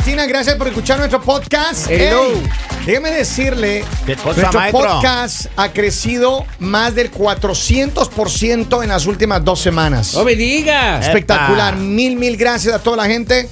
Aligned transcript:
Latina, 0.00 0.24
gracias 0.24 0.56
por 0.56 0.66
escuchar 0.66 0.96
nuestro 0.98 1.20
podcast. 1.20 1.86
Hello. 1.90 2.32
Ey, 2.32 2.42
déjeme 2.86 3.10
decirle, 3.10 3.84
¿Qué 4.06 4.16
cosa, 4.16 4.40
nuestro 4.40 4.58
maestro? 4.58 4.80
podcast 4.80 5.46
ha 5.56 5.72
crecido 5.74 6.46
más 6.58 6.94
del 6.94 7.10
400% 7.12 8.82
en 8.82 8.88
las 8.88 9.04
últimas 9.04 9.44
dos 9.44 9.60
semanas. 9.60 10.14
No 10.14 10.24
me 10.24 10.36
digas. 10.36 11.06
Espectacular, 11.06 11.74
Epa. 11.74 11.82
mil, 11.82 12.16
mil 12.16 12.38
gracias 12.38 12.74
a 12.74 12.78
toda 12.78 12.96
la 12.96 13.08
gente. 13.08 13.46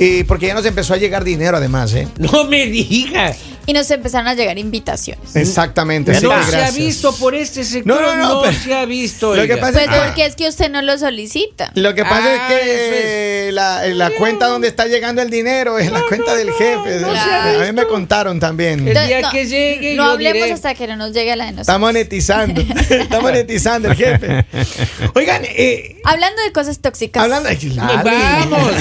eh, 0.00 0.24
porque 0.26 0.48
ya 0.48 0.54
nos 0.54 0.66
empezó 0.66 0.94
a 0.94 0.96
llegar 0.96 1.22
dinero 1.22 1.58
además, 1.58 1.94
¿eh? 1.94 2.08
No 2.18 2.42
me 2.42 2.66
digas. 2.66 3.36
Y 3.66 3.72
nos 3.72 3.90
empezaron 3.90 4.28
a 4.28 4.34
llegar 4.34 4.58
invitaciones. 4.58 5.34
Exactamente. 5.36 6.12
No 6.20 6.44
se 6.44 6.56
ha 6.56 6.70
visto 6.70 7.14
por 7.16 7.34
este 7.34 7.64
sector. 7.64 8.00
No, 8.00 8.16
no, 8.16 8.16
no, 8.16 8.42
pero- 8.42 8.58
se 8.58 8.74
ha 8.74 8.84
visto. 8.84 9.34
Lo 9.34 9.46
que 9.46 9.56
pasa 9.56 9.72
Pues 9.72 9.84
es 9.86 9.90
que- 9.90 9.98
porque 10.00 10.26
es 10.26 10.36
que 10.36 10.48
usted 10.48 10.70
no 10.70 10.82
lo 10.82 10.98
solicita. 10.98 11.70
Lo 11.74 11.94
que 11.94 12.02
pasa 12.04 12.24
Ah, 12.28 12.48
es 12.52 12.60
que 12.60 13.50
la, 13.52 13.86
la 13.86 14.10
cuenta 14.10 14.46
donde 14.48 14.68
está 14.68 14.86
llegando 14.86 15.22
el 15.22 15.30
dinero 15.30 15.78
es 15.78 15.90
la 15.90 16.02
cuenta 16.08 16.34
del 16.34 16.50
jefe. 16.52 17.00
no 17.00 17.08
a 17.10 17.64
mí 17.64 17.72
me 17.72 17.84
contaron 17.86 18.38
también. 18.40 18.86
El 18.86 18.94
día 19.06 19.30
que 19.30 19.46
llegue, 19.46 19.94
no 19.96 20.04
yo 20.04 20.10
hablemos 20.12 20.34
diré. 20.42 20.52
hasta 20.52 20.74
que 20.74 20.86
no 20.86 20.96
nos 20.96 21.12
llegue 21.12 21.34
la 21.36 21.44
de 21.44 21.50
Está 21.50 21.60
nosotros. 21.78 21.80
monetizando. 21.80 22.60
Está 22.90 23.20
monetizando 23.20 23.88
el 23.88 23.96
jefe. 23.96 24.44
Oigan, 25.14 25.42
eh, 25.44 25.96
Hablando 26.04 26.42
de 26.42 26.52
cosas 26.52 26.78
tóxicas. 26.80 27.22
hablando. 27.22 27.48
Lali. 27.48 27.78
Vamos. 28.04 28.72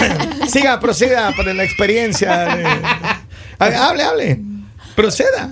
Siga, 0.51 0.79
proceda 0.79 1.31
por 1.35 1.45
la 1.45 1.63
experiencia. 1.63 2.55
de- 2.55 2.65
hable, 3.77 4.03
hable. 4.03 4.39
Proceda. 4.95 5.49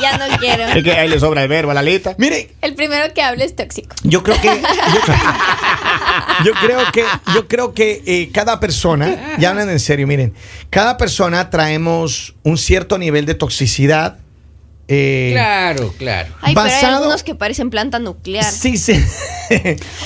Ya 0.00 0.18
no 0.18 0.38
quiero. 0.38 0.64
Es 0.64 0.82
que 0.82 0.92
ahí 0.92 1.08
le 1.08 1.20
sobra 1.20 1.42
el 1.42 1.48
verbo 1.48 1.70
a 1.70 1.74
la 1.74 1.82
lista. 1.82 2.14
Mire, 2.18 2.50
El 2.62 2.74
primero 2.74 3.12
que 3.14 3.22
hable 3.22 3.44
es 3.44 3.54
tóxico. 3.54 3.94
yo 4.02 4.22
creo 4.22 4.40
que. 4.40 4.48
Yo, 4.48 4.54
yo 6.44 6.52
creo 6.54 6.80
que. 6.92 7.04
Yo 7.34 7.46
creo 7.48 7.74
que 7.74 8.02
eh, 8.06 8.30
cada 8.32 8.58
persona. 8.60 9.36
Ya 9.38 9.50
hablan 9.50 9.68
en 9.70 9.80
serio, 9.80 10.06
miren. 10.06 10.34
Cada 10.70 10.96
persona 10.96 11.50
traemos 11.50 12.34
un 12.42 12.58
cierto 12.58 12.98
nivel 12.98 13.26
de 13.26 13.34
toxicidad. 13.34 14.18
Eh, 14.88 15.30
Claro, 15.32 15.92
claro. 15.98 16.32
Ay, 16.40 16.54
pero 16.54 16.66
hay 16.66 16.84
algunos 16.84 17.22
que 17.22 17.34
parecen 17.34 17.70
planta 17.70 17.98
nuclear. 17.98 18.44
Sí, 18.52 18.76
sí. 18.76 18.94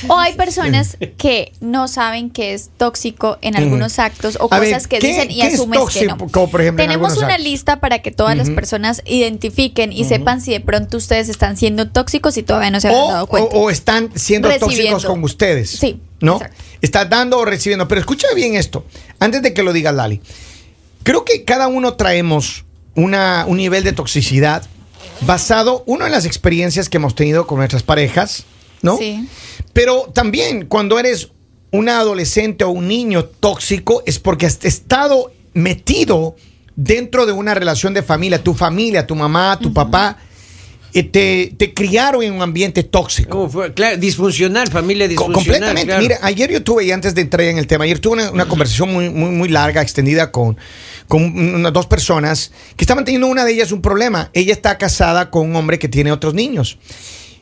O 0.08 0.18
hay 0.18 0.34
personas 0.34 0.96
que 1.16 1.52
no 1.60 1.88
saben 1.88 2.30
que 2.30 2.52
es 2.54 2.70
tóxico 2.76 3.38
en 3.42 3.56
algunos 3.56 3.98
actos 3.98 4.36
o 4.40 4.48
A 4.52 4.58
ver, 4.58 4.70
cosas 4.70 4.86
que 4.86 4.98
¿qué- 4.98 5.06
dicen 5.08 5.30
y 5.30 5.42
asumes 5.42 5.80
que 5.92 6.06
no. 6.06 6.16
por 6.18 6.60
ejemplo, 6.60 6.82
en 6.84 6.88
Tenemos 6.90 7.16
una 7.16 7.28
actos? 7.28 7.44
lista 7.44 7.80
para 7.80 8.00
que 8.00 8.10
todas 8.10 8.36
las 8.36 8.50
personas 8.50 9.02
identifiquen 9.06 9.92
y 9.92 10.04
sepan 10.04 10.40
si 10.40 10.52
de 10.52 10.60
pronto 10.60 10.96
ustedes 10.98 11.28
están 11.28 11.56
siendo 11.56 11.88
tóxicos 11.88 12.36
y 12.36 12.42
todavía 12.42 12.70
no 12.70 12.80
se 12.80 12.88
o, 12.90 13.08
dado 13.12 13.26
cuenta. 13.26 13.54
o- 13.56 13.62
o 13.64 13.70
están 13.70 14.10
siendo 14.14 14.48
Recibiendo. 14.48 14.92
tóxicos 14.92 15.04
con 15.06 15.24
ustedes. 15.24 15.70
Sí, 15.70 16.00
¿No? 16.20 16.34
exacto. 16.36 16.56
Estás 16.82 17.08
dando 17.10 17.38
o 17.38 17.44
recibiendo. 17.44 17.86
Pero 17.88 18.00
escucha 18.00 18.26
bien 18.34 18.54
esto. 18.56 18.84
Antes 19.18 19.42
de 19.42 19.52
que 19.54 19.62
lo 19.62 19.72
diga 19.72 19.92
Lali. 19.92 20.20
Creo 21.02 21.24
que 21.24 21.44
cada 21.44 21.68
uno 21.68 21.94
traemos 21.94 22.64
una, 22.94 23.44
un 23.46 23.56
nivel 23.56 23.84
de 23.84 23.92
toxicidad 23.92 24.64
basado, 25.22 25.82
uno, 25.86 26.06
en 26.06 26.12
las 26.12 26.24
experiencias 26.24 26.88
que 26.88 26.96
hemos 26.96 27.14
tenido 27.14 27.46
con 27.46 27.58
nuestras 27.58 27.82
parejas, 27.82 28.44
¿no? 28.82 28.96
Sí. 28.96 29.28
Pero 29.72 30.10
también 30.14 30.66
cuando 30.66 30.98
eres 30.98 31.30
una 31.70 32.00
adolescente 32.00 32.64
o 32.64 32.70
un 32.70 32.88
niño 32.88 33.24
tóxico 33.24 34.02
es 34.06 34.18
porque 34.18 34.46
has 34.46 34.64
estado 34.64 35.32
metido 35.52 36.36
dentro 36.76 37.26
de 37.26 37.32
una 37.32 37.54
relación 37.54 37.94
de 37.94 38.02
familia, 38.02 38.42
tu 38.42 38.54
familia, 38.54 39.06
tu 39.06 39.14
mamá, 39.14 39.58
tu 39.60 39.72
papá, 39.72 40.16
eh, 40.92 41.04
te, 41.04 41.54
te 41.56 41.72
criaron 41.72 42.22
en 42.22 42.32
un 42.32 42.42
ambiente 42.42 42.82
tóxico. 42.82 43.30
¿Cómo 43.30 43.50
fue? 43.50 43.72
Claro, 43.74 43.96
disfuncional, 43.96 44.68
familia 44.68 45.06
disfuncional. 45.06 45.44
completamente. 45.44 45.86
claro. 45.86 46.02
Mira, 46.02 46.18
ayer 46.22 46.50
yo 46.50 46.62
tuve, 46.62 46.84
y 46.84 46.90
antes 46.90 47.14
de 47.14 47.20
entrar 47.20 47.46
en 47.46 47.58
el 47.58 47.66
tema, 47.66 47.84
ayer 47.84 47.98
tuve 47.98 48.14
una, 48.14 48.30
una 48.30 48.46
conversación 48.46 48.92
muy, 48.92 49.10
muy, 49.10 49.30
muy 49.30 49.48
larga, 49.48 49.82
extendida 49.82 50.32
con, 50.32 50.56
con 51.10 51.60
dos 51.72 51.86
personas 51.86 52.52
que 52.76 52.84
estaban 52.84 53.04
teniendo 53.04 53.26
una 53.26 53.44
de 53.44 53.52
ellas 53.52 53.72
un 53.72 53.82
problema. 53.82 54.30
Ella 54.32 54.52
está 54.52 54.78
casada 54.78 55.28
con 55.28 55.50
un 55.50 55.56
hombre 55.56 55.80
que 55.80 55.88
tiene 55.88 56.12
otros 56.12 56.34
niños. 56.34 56.78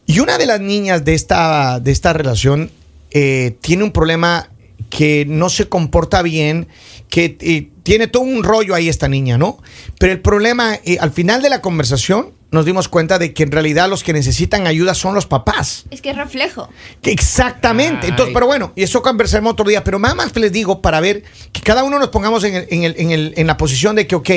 Y 0.06 0.20
una 0.20 0.38
de 0.38 0.46
las 0.46 0.58
niñas 0.58 1.04
de 1.04 1.12
esta, 1.12 1.78
de 1.78 1.92
esta 1.92 2.14
relación 2.14 2.70
eh, 3.10 3.58
tiene 3.60 3.84
un 3.84 3.92
problema 3.92 4.48
que 4.88 5.26
no 5.28 5.50
se 5.50 5.68
comporta 5.68 6.22
bien, 6.22 6.66
que 7.10 7.36
eh, 7.40 7.68
tiene 7.82 8.06
todo 8.06 8.22
un 8.22 8.42
rollo 8.42 8.74
ahí 8.74 8.88
esta 8.88 9.06
niña, 9.06 9.36
¿no? 9.36 9.58
Pero 9.98 10.14
el 10.14 10.20
problema, 10.20 10.76
eh, 10.86 10.96
al 10.98 11.10
final 11.10 11.42
de 11.42 11.50
la 11.50 11.60
conversación, 11.60 12.30
nos 12.50 12.64
dimos 12.64 12.88
cuenta 12.88 13.18
de 13.18 13.34
que 13.34 13.42
en 13.42 13.52
realidad 13.52 13.88
los 13.90 14.02
que 14.02 14.12
necesitan 14.14 14.66
ayuda 14.66 14.94
son 14.94 15.14
los 15.14 15.26
papás. 15.26 15.84
Es 15.90 16.00
que 16.00 16.10
es 16.10 16.16
reflejo. 16.16 16.68
Que 17.02 17.10
Exactamente. 17.12 18.00
Ay. 18.06 18.10
Entonces, 18.10 18.32
pero 18.32 18.46
bueno, 18.46 18.72
y 18.74 18.82
eso 18.82 19.02
conversaremos 19.02 19.52
otro 19.52 19.68
día. 19.68 19.84
Pero 19.84 19.98
nada 19.98 20.14
más 20.14 20.34
les 20.36 20.50
digo 20.52 20.80
para 20.80 21.00
ver 21.00 21.24
que 21.52 21.60
cada 21.60 21.84
uno 21.84 21.98
nos 21.98 22.08
pongamos 22.08 22.44
en, 22.44 22.54
el- 22.54 22.66
en, 22.70 22.84
el- 22.84 22.94
en 22.98 23.10
el- 23.10 23.34
en 23.36 23.46
la 23.46 23.56
posición 23.56 23.96
de 23.96 24.06
que, 24.06 24.14
ok, 24.14 24.30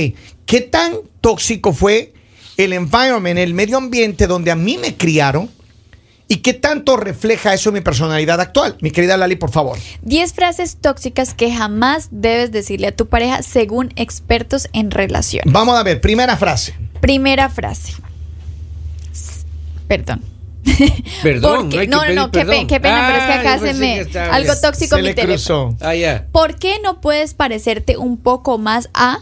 ¿qué 0.46 0.62
tan 0.62 0.96
tóxico 1.22 1.72
fue 1.74 2.14
el 2.58 2.74
environment, 2.74 3.40
el 3.40 3.54
medio 3.54 3.78
ambiente 3.78 4.28
donde 4.28 4.52
a 4.52 4.56
mí 4.56 4.78
me 4.78 4.96
criaron? 4.98 5.50
¿Y 6.32 6.38
qué 6.38 6.54
tanto 6.54 6.96
refleja 6.96 7.54
eso 7.54 7.72
en 7.72 7.74
mi 7.74 7.82
personalidad 7.82 8.40
actual? 8.40 8.78
Mi 8.80 8.90
querida 8.92 9.18
Lali, 9.18 9.36
por 9.36 9.52
favor. 9.52 9.78
10 10.04 10.32
frases 10.34 10.78
tóxicas 10.80 11.34
que 11.34 11.54
jamás 11.54 12.08
debes 12.12 12.54
decirle 12.54 12.88
a 12.88 12.96
tu 12.96 13.08
pareja 13.08 13.42
según 13.44 13.92
expertos 13.98 14.70
en 14.72 14.92
relación. 14.92 15.44
Vamos 15.48 15.78
a 15.78 15.84
ver, 15.84 16.00
primera 16.00 16.38
frase. 16.38 16.74
Primera 17.02 17.50
frase. 17.50 17.96
Perdón. 19.88 20.22
Perdón, 21.22 21.70
Porque- 21.70 21.88
no 21.88 22.00
hay 22.02 22.08
que 22.10 22.14
no, 22.16 22.22
no, 22.28 22.32
qué, 22.32 22.40
pe- 22.40 22.46
perdón. 22.46 22.68
qué 22.68 22.80
pena, 22.80 23.04
pero 23.08 23.18
es 23.20 23.26
que 23.26 23.34
Ah, 23.34 23.40
acá 23.54 23.60
se 23.60 23.74
me. 23.74 24.00
Algo 24.32 24.54
tóxico 24.62 24.96
Se 24.96 25.02
mi 25.02 25.08
le 25.10 25.14
teléfono. 25.14 25.76
cruzó. 25.76 25.86
Ah. 25.86 26.24
¿Por 26.32 26.56
qué 26.58 26.76
no 26.82 27.02
puedes 27.02 27.34
parecerte 27.34 27.98
un 27.98 28.18
poco 28.18 28.58
más 28.58 28.90
a? 28.94 29.20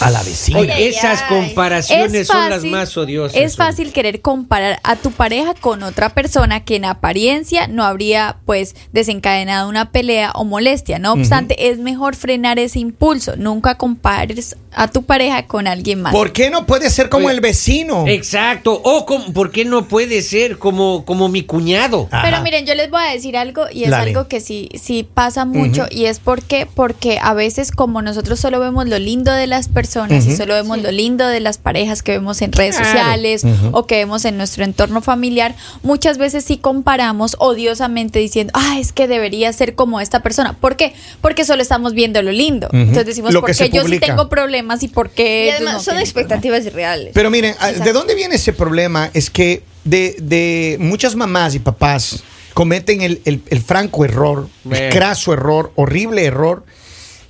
A 0.00 0.10
la 0.10 0.22
vecina. 0.22 0.58
Oye, 0.60 0.88
esas 0.88 1.22
comparaciones 1.22 2.26
son 2.26 2.50
las 2.50 2.64
más 2.64 2.96
odiosas. 2.96 3.36
Es 3.40 3.56
fácil 3.56 3.92
querer 3.92 4.20
comparar 4.20 4.80
a 4.82 4.96
tu 4.96 5.10
pareja 5.10 5.54
con 5.54 5.82
otra 5.82 6.10
persona 6.10 6.64
que 6.64 6.76
en 6.76 6.84
apariencia 6.84 7.66
no 7.68 7.84
habría 7.84 8.36
pues 8.44 8.74
desencadenado 8.92 9.68
una 9.68 9.90
pelea 9.90 10.32
o 10.34 10.44
molestia. 10.44 10.98
No 10.98 11.12
obstante, 11.12 11.70
es 11.70 11.78
mejor 11.78 12.16
frenar 12.16 12.58
ese 12.58 12.78
impulso. 12.80 13.36
Nunca 13.36 13.76
compares 13.76 14.56
a 14.72 14.88
tu 14.88 15.04
pareja 15.04 15.46
con 15.46 15.66
alguien 15.68 16.02
más. 16.02 16.12
¿Por 16.12 16.32
qué 16.32 16.50
no 16.50 16.66
puede 16.66 16.90
ser 16.90 17.08
como 17.08 17.26
Oye, 17.26 17.36
el 17.36 17.40
vecino? 17.40 18.06
Exacto. 18.08 18.80
O 18.82 19.06
como- 19.06 19.32
¿por 19.32 19.52
qué 19.52 19.64
no 19.64 19.86
puede 19.86 20.22
ser 20.22 20.58
como, 20.58 21.04
como 21.04 21.28
mi 21.28 21.42
cuñado? 21.44 22.08
Ajá. 22.10 22.22
Pero 22.24 22.42
miren, 22.42 22.66
yo 22.66 22.74
les 22.74 22.90
voy 22.90 23.00
a 23.02 23.12
decir 23.12 23.36
algo 23.36 23.66
y 23.72 23.84
es 23.84 23.90
Dale. 23.90 24.10
algo 24.10 24.26
que 24.28 24.40
sí, 24.40 24.68
sí 24.74 25.06
pasa 25.14 25.44
mucho 25.44 25.86
y 25.90 26.06
es 26.06 26.18
porque, 26.18 26.66
porque 26.72 27.18
a 27.22 27.34
veces 27.34 27.70
como 27.70 28.02
nosotros 28.02 28.40
solo 28.40 28.58
vemos 28.58 28.86
lo 28.88 28.98
lindo 28.98 29.32
de 29.32 29.46
las 29.46 29.68
personas 29.68 29.83
y 30.10 30.36
solo 30.36 30.54
vemos 30.54 30.78
lo 30.82 30.90
lindo 30.90 31.26
de 31.26 31.40
las 31.40 31.58
parejas 31.58 32.02
que 32.02 32.12
vemos 32.12 32.40
en 32.42 32.52
redes 32.52 32.76
Claro. 32.76 32.90
sociales 32.90 33.44
o 33.72 33.86
que 33.86 33.96
vemos 33.96 34.24
en 34.24 34.36
nuestro 34.36 34.64
entorno 34.64 35.00
familiar, 35.02 35.54
muchas 35.82 36.18
veces 36.18 36.44
sí 36.44 36.56
comparamos 36.56 37.36
odiosamente 37.38 38.18
diciendo, 38.18 38.52
ah, 38.54 38.78
es 38.78 38.92
que 38.92 39.06
debería 39.08 39.52
ser 39.52 39.74
como 39.74 40.00
esta 40.00 40.22
persona. 40.22 40.54
¿Por 40.54 40.76
qué? 40.76 40.94
Porque 41.20 41.44
solo 41.44 41.62
estamos 41.62 41.94
viendo 41.94 42.20
lo 42.22 42.32
lindo. 42.32 42.68
Entonces 42.72 43.06
decimos, 43.06 43.32
Lo 43.32 43.40
¿por 43.40 43.54
qué 43.54 43.70
yo 43.70 43.84
sí 43.86 43.98
tengo 43.98 44.28
problemas 44.28 44.82
y 44.82 44.88
por 44.88 45.10
qué 45.10 45.46
Y 45.46 45.50
además 45.50 45.74
no 45.74 45.80
son 45.82 45.98
expectativas 45.98 46.64
irreales. 46.66 47.10
Pero 47.14 47.30
miren, 47.30 47.54
¿a- 47.60 47.72
¿de 47.72 47.92
dónde 47.92 48.14
viene 48.14 48.36
ese 48.36 48.52
problema? 48.52 49.10
Es 49.14 49.30
que 49.30 49.62
de, 49.84 50.16
de 50.20 50.76
muchas 50.80 51.14
mamás 51.14 51.54
y 51.54 51.58
papás 51.58 52.22
cometen 52.54 53.02
el, 53.02 53.20
el- 53.24 53.42
el 53.50 53.60
franco 53.62 54.04
error, 54.04 54.48
el 54.70 54.90
craso 54.92 55.32
error, 55.32 55.72
horrible 55.76 56.24
error 56.24 56.64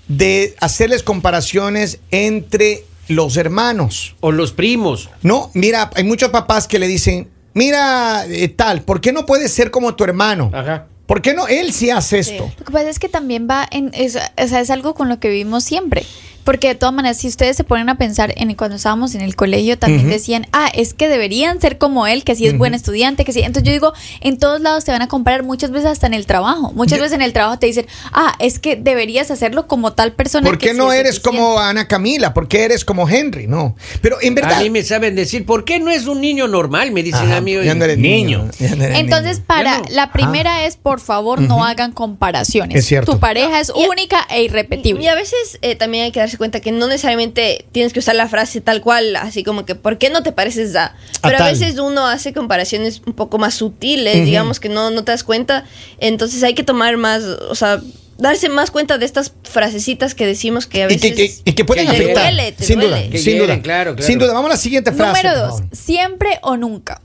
de 0.08 0.54
hacerles 0.60 1.02
comparaciones 1.02 2.00
entre 2.10 2.84
los 3.08 3.36
hermanos. 3.36 4.16
O 4.20 4.32
los 4.32 4.52
primos. 4.52 5.10
No, 5.22 5.50
mira, 5.54 5.90
hay 5.94 6.04
muchos 6.04 6.30
papás 6.30 6.68
que 6.68 6.78
le 6.78 6.86
dicen, 6.86 7.28
mira, 7.52 8.26
eh, 8.26 8.48
tal, 8.48 8.82
¿por 8.82 9.00
qué 9.00 9.12
no 9.12 9.26
puedes 9.26 9.52
ser 9.52 9.70
como 9.70 9.94
tu 9.94 10.04
hermano? 10.04 10.50
Ajá. 10.52 10.86
¿Por 11.06 11.20
qué 11.20 11.34
no 11.34 11.46
él 11.48 11.72
sí 11.72 11.90
hace 11.90 12.18
esto? 12.18 12.50
Lo 12.58 12.64
que 12.64 12.72
pasa 12.72 12.88
es 12.88 12.98
que 12.98 13.10
también 13.10 13.46
va 13.48 13.68
en, 13.70 13.90
es, 13.92 14.16
o 14.16 14.48
sea, 14.48 14.60
es 14.60 14.70
algo 14.70 14.94
con 14.94 15.08
lo 15.08 15.20
que 15.20 15.28
vivimos 15.28 15.62
siempre. 15.62 16.04
Porque 16.44 16.69
de 16.69 16.75
todas 16.75 16.94
maneras, 16.94 17.17
si 17.19 17.29
ustedes 17.29 17.56
se 17.56 17.64
ponen 17.64 17.88
a 17.88 17.96
pensar 17.96 18.32
en 18.37 18.55
cuando 18.55 18.76
estábamos 18.76 19.14
en 19.14 19.23
el 19.23 19.35
colegio, 19.35 19.79
también 19.79 20.08
decían, 20.08 20.46
ah, 20.52 20.69
es 20.75 20.93
que 20.94 21.08
deberían 21.08 21.61
ser 21.61 21.79
como 21.79 22.06
él, 22.06 22.23
que 22.23 22.35
sí 22.37 22.46
es 22.46 22.56
buen 22.56 22.75
estudiante, 22.75 23.25
que 23.25 23.32
sí. 23.32 23.41
Entonces 23.41 23.64
yo 23.67 23.73
digo, 23.73 23.93
en 24.20 24.38
todos 24.38 24.61
lados 24.61 24.85
te 24.85 24.93
van 24.93 25.02
a 25.02 25.08
comparar, 25.08 25.43
muchas 25.43 25.70
veces 25.70 25.88
hasta 25.91 26.06
en 26.06 26.14
el 26.14 26.26
trabajo. 26.26 26.70
Muchas 26.75 26.99
veces 26.99 27.12
en 27.14 27.23
el 27.23 27.32
trabajo 27.32 27.58
te 27.58 27.67
dicen, 27.67 27.87
ah, 28.12 28.35
es 28.38 28.58
que 28.58 28.76
deberías 28.76 29.31
hacerlo 29.31 29.67
como 29.67 29.94
tal 29.94 30.12
persona. 30.12 30.44
¿Por 30.46 30.58
qué 30.58 30.75
no 30.75 30.93
es 30.93 31.00
eres 31.00 31.11
eficiente". 31.17 31.38
como 31.38 31.58
Ana 31.58 31.88
Camila? 31.88 32.35
¿Por 32.35 32.47
qué 32.47 32.64
eres 32.64 32.85
como 32.85 33.08
Henry? 33.08 33.47
No. 33.47 33.75
Pero 34.02 34.19
en 34.20 34.35
verdad... 34.35 34.55
A 34.55 34.61
mí 34.61 34.70
me 34.70 34.82
saben 34.82 35.14
decir, 35.17 35.47
¿por 35.47 35.64
qué 35.64 35.79
no 35.81 35.90
es 35.90 36.06
un 36.06 36.20
niño 36.20 36.47
normal? 36.47 36.93
Me 36.93 37.02
dicen 37.02 37.26
Ajá, 37.26 37.38
a 37.38 37.40
mí. 37.40 37.52
ya 37.64 37.75
no 37.75 37.85
eres 37.85 37.99
niño. 37.99 38.49
ya 38.58 38.75
no 38.76 38.85
eres 38.85 38.99
Entonces, 38.99 39.37
niño. 39.38 39.47
para 39.47 39.79
no. 39.79 39.85
la 39.90 40.12
primera 40.12 40.67
es, 40.67 40.76
por 40.76 41.00
favor, 41.00 41.40
no 41.40 41.64
hagan 41.64 41.93
comparaciones. 41.93 42.79
Es 42.79 42.85
cierto. 42.87 43.12
Tu 43.12 43.19
pareja 43.19 43.61
es 43.61 43.73
Y- 43.75 43.88
única 43.88 44.26
e 44.31 44.43
irrepetible. 44.44 45.02
Y 45.02 45.08
a 45.08 45.14
veces 45.14 45.58
eh, 45.62 45.75
también 45.75 46.05
hay 46.05 46.12
que 46.12 46.20
darse 46.20 46.33
cuenta 46.38 46.60
que 46.60 46.72
no 46.72 46.86
necesariamente 46.86 47.64
tienes 47.72 47.92
que 47.92 47.98
usar 48.00 48.14
la 48.16 48.28
frase 48.28 48.60
tal 48.60 48.81
cual, 48.81 49.16
así 49.16 49.42
como 49.44 49.64
que, 49.64 49.75
¿por 49.75 49.98
qué 49.98 50.10
no 50.10 50.22
te 50.22 50.32
pareces 50.32 50.75
a? 50.76 50.94
Pero 51.22 51.38
a, 51.38 51.46
veces 51.46 51.78
uno 51.78 52.06
hace 52.06 52.32
comparaciones 52.32 53.02
un 53.06 53.12
poco 53.14 53.38
más 53.38 53.54
sutiles, 53.54 54.25
digamos 54.25 54.60
que 54.60 54.69
no, 54.69 54.90
no 54.90 55.04
te 55.04 55.12
das 55.12 55.25
cuenta. 55.25 55.64
Entonces 55.98 56.42
hay 56.42 56.54
que 56.54 56.62
tomar 56.64 56.96
más, 56.96 57.22
o 57.22 57.54
sea, 57.54 57.81
darse 58.19 58.48
más 58.48 58.70
cuenta 58.70 58.96
de 58.98 59.06
estas 59.06 59.32
frasecitas 59.42 60.14
que 60.14 60.26
decimos 60.26 60.66
que 60.66 60.82
a 60.82 60.86
Y 60.86 60.94
veces... 60.94 61.12
que, 61.14 61.14
que- 61.28 61.34
y 61.50 61.52
que 61.54 61.64
pueden 61.64 61.86
Que 61.86 61.92
afectar. 61.96 62.25
duele, 62.32 62.52
te 62.52 62.64
sin 62.64 62.78
duele. 62.80 62.96
duda, 62.96 63.10
Que 63.10 63.19
sin 63.19 63.38
duda. 63.38 63.60
claro, 63.62 63.94
claro. 63.96 64.06
Sin 64.06 64.19
duda. 64.19 64.32
Vamos 64.34 64.50
a 64.50 64.54
la 64.54 64.58
siguiente 64.60 64.92
frase. 64.92 65.22
Número 65.26 65.46
dos, 65.48 65.62
siempre 65.72 66.38
o 66.42 66.56
nunca. 66.56 67.00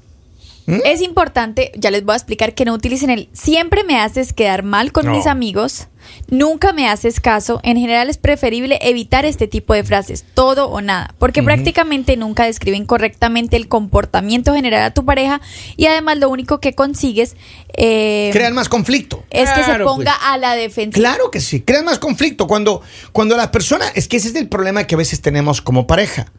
¿Mm? 0.70 0.82
Es 0.86 1.02
importante, 1.02 1.72
ya 1.76 1.92
les 1.92 2.04
voy 2.06 2.14
a 2.14 2.18
explicar 2.18 2.54
que 2.54 2.66
no 2.66 2.74
utilicen 2.74 3.10
el 3.10 3.30
siempre 3.34 3.84
me 3.84 4.00
haces 4.00 4.34
quedar 4.34 4.64
mal 4.64 4.92
con 4.92 5.06
No. 5.06 5.12
mis 5.16 5.26
amigos, 5.26 5.88
nunca 6.30 6.74
me 6.74 6.88
haces 6.90 7.20
caso. 7.20 7.60
En 7.64 7.78
general 7.78 8.10
es 8.10 8.18
preferible 8.18 8.78
evitar 8.82 9.26
este 9.26 9.48
tipo 9.48 9.74
de 9.74 9.84
frases, 9.84 10.24
todo 10.34 10.68
o 10.70 10.82
nada, 10.82 11.14
porque 11.18 11.42
prácticamente 11.44 12.18
nunca 12.18 12.46
describen 12.46 12.86
correctamente 12.86 13.58
el 13.58 13.68
comportamiento 13.68 14.54
general 14.54 14.84
a 14.84 14.94
tu 14.94 15.06
pareja 15.06 15.42
y 15.76 15.88
además 15.88 16.18
lo 16.20 16.30
único 16.30 16.60
que 16.60 16.74
consigues 16.76 17.36
eh, 17.76 18.30
Crean 18.34 18.54
más 18.54 18.70
conflicto. 18.70 19.24
es 19.30 19.50
que 19.50 19.60
se 19.60 19.66
Claro, 19.66 19.86
ponga 19.86 20.16
pues. 20.18 20.28
a 20.32 20.38
la 20.38 20.56
defensiva. 20.56 21.10
Claro 21.10 21.32
que 21.32 21.40
sí, 21.42 21.62
crean 21.62 21.86
más 21.86 22.00
conflicto. 22.00 22.48
Cuando, 22.48 22.82
cuando 23.12 23.36
las 23.38 23.48
personas, 23.50 23.92
es 23.96 24.08
que 24.08 24.18
ese 24.18 24.30
es 24.30 24.36
el 24.36 24.48
problema 24.50 24.86
que 24.86 24.96
a 24.96 24.98
veces 24.98 25.22
tenemos 25.22 25.62
como 25.62 25.88
pareja, 25.88 26.32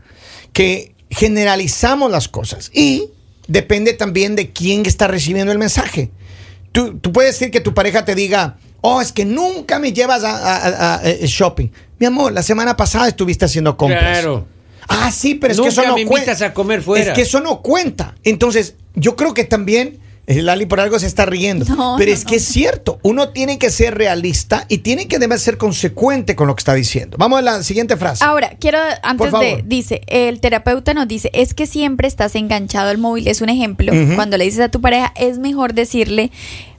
que 0.53 0.95
generalizamos 1.11 2.11
las 2.11 2.29
cosas 2.29 2.71
y 2.75 3.09
depende 3.51 3.93
también 3.93 4.37
de 4.37 4.51
quién 4.51 4.87
está 4.87 5.09
recibiendo 5.09 5.53
el 5.53 5.59
mensaje. 5.59 6.11
Tú, 6.73 6.99
tú 6.99 7.13
puedes 7.13 7.35
decir 7.39 7.51
que 7.51 7.61
tu 7.61 7.75
pareja 7.75 8.05
te 8.05 8.15
diga, 8.15 8.59
oh, 8.81 9.01
es 9.01 9.13
que 9.13 9.25
nunca 9.25 9.79
me 9.79 9.93
llevas 9.93 10.23
a, 10.25 10.31
a- 10.37 10.57
a- 10.57 10.95
a- 10.97 11.01
eh, 11.09 11.27
shopping. 11.27 11.69
Mi 11.99 12.07
amor, 12.07 12.33
la 12.33 12.43
semana 12.43 12.77
pasada 12.77 13.09
estuviste 13.09 13.45
haciendo 13.45 13.77
compras. 13.77 14.03
Claro. 14.21 14.47
Ah, 14.89 15.11
sí, 15.13 15.35
pero 15.35 15.53
es 15.53 15.59
Nunca 15.59 15.69
que 15.69 15.73
eso 15.81 15.89
no 15.89 15.95
me 15.95 16.05
cuenta. 16.07 16.47
a 16.47 16.55
comer 16.55 16.83
fuera. 16.83 17.05
Es 17.05 17.13
que 17.13 17.23
eso 17.23 17.41
no 17.41 17.61
cuenta. 17.61 18.15
Entonces, 18.25 18.75
yo 18.95 19.15
creo 19.17 19.35
que 19.35 19.45
también, 19.45 19.99
Lali 20.27 20.67
por 20.67 20.81
algo 20.81 20.99
se 20.99 21.07
está 21.07 21.27
riendo. 21.27 21.65
No, 21.65 21.97
pero 21.99 22.11
no, 22.11 22.15
es 22.15 22.25
no. 22.25 22.31
que 22.31 22.37
es 22.37 22.45
cierto, 22.45 22.99
uno 23.03 23.31
tiene 23.31 23.59
que 23.59 23.71
ser 23.71 23.97
realista 23.97 24.65
y 24.69 24.79
tiene 24.79 25.09
que 25.09 25.17
además 25.17 25.43
ser 25.43 25.59
consecuente 25.59 26.37
con 26.37 26.47
lo 26.47 26.55
que 26.55 26.61
está 26.61 26.75
diciendo. 26.75 27.17
Vamos 27.19 27.41
a 27.41 27.43
la 27.43 27.63
siguiente 27.63 27.97
frase. 27.97 28.25
Ahora, 28.25 28.51
quiero, 28.61 28.79
antes 29.03 29.33
de, 29.33 29.65
dice, 29.67 30.03
el 30.07 30.41
terapeuta 30.41 30.95
nos 30.95 31.09
dice, 31.09 31.31
es 31.33 31.55
que 31.55 31.67
siempre 31.67 32.07
estás 32.07 32.35
enganchado 32.35 32.91
al 32.91 32.99
móvil, 32.99 33.29
es 33.29 33.41
un 33.41 33.49
ejemplo. 33.49 33.93
Cuando 34.15 34.37
le 34.37 34.45
dices 34.45 34.61
a 34.61 34.69
tu 34.69 34.81
pareja, 34.81 35.13
es 35.17 35.39
mejor 35.39 35.75
decirle, 35.75 36.31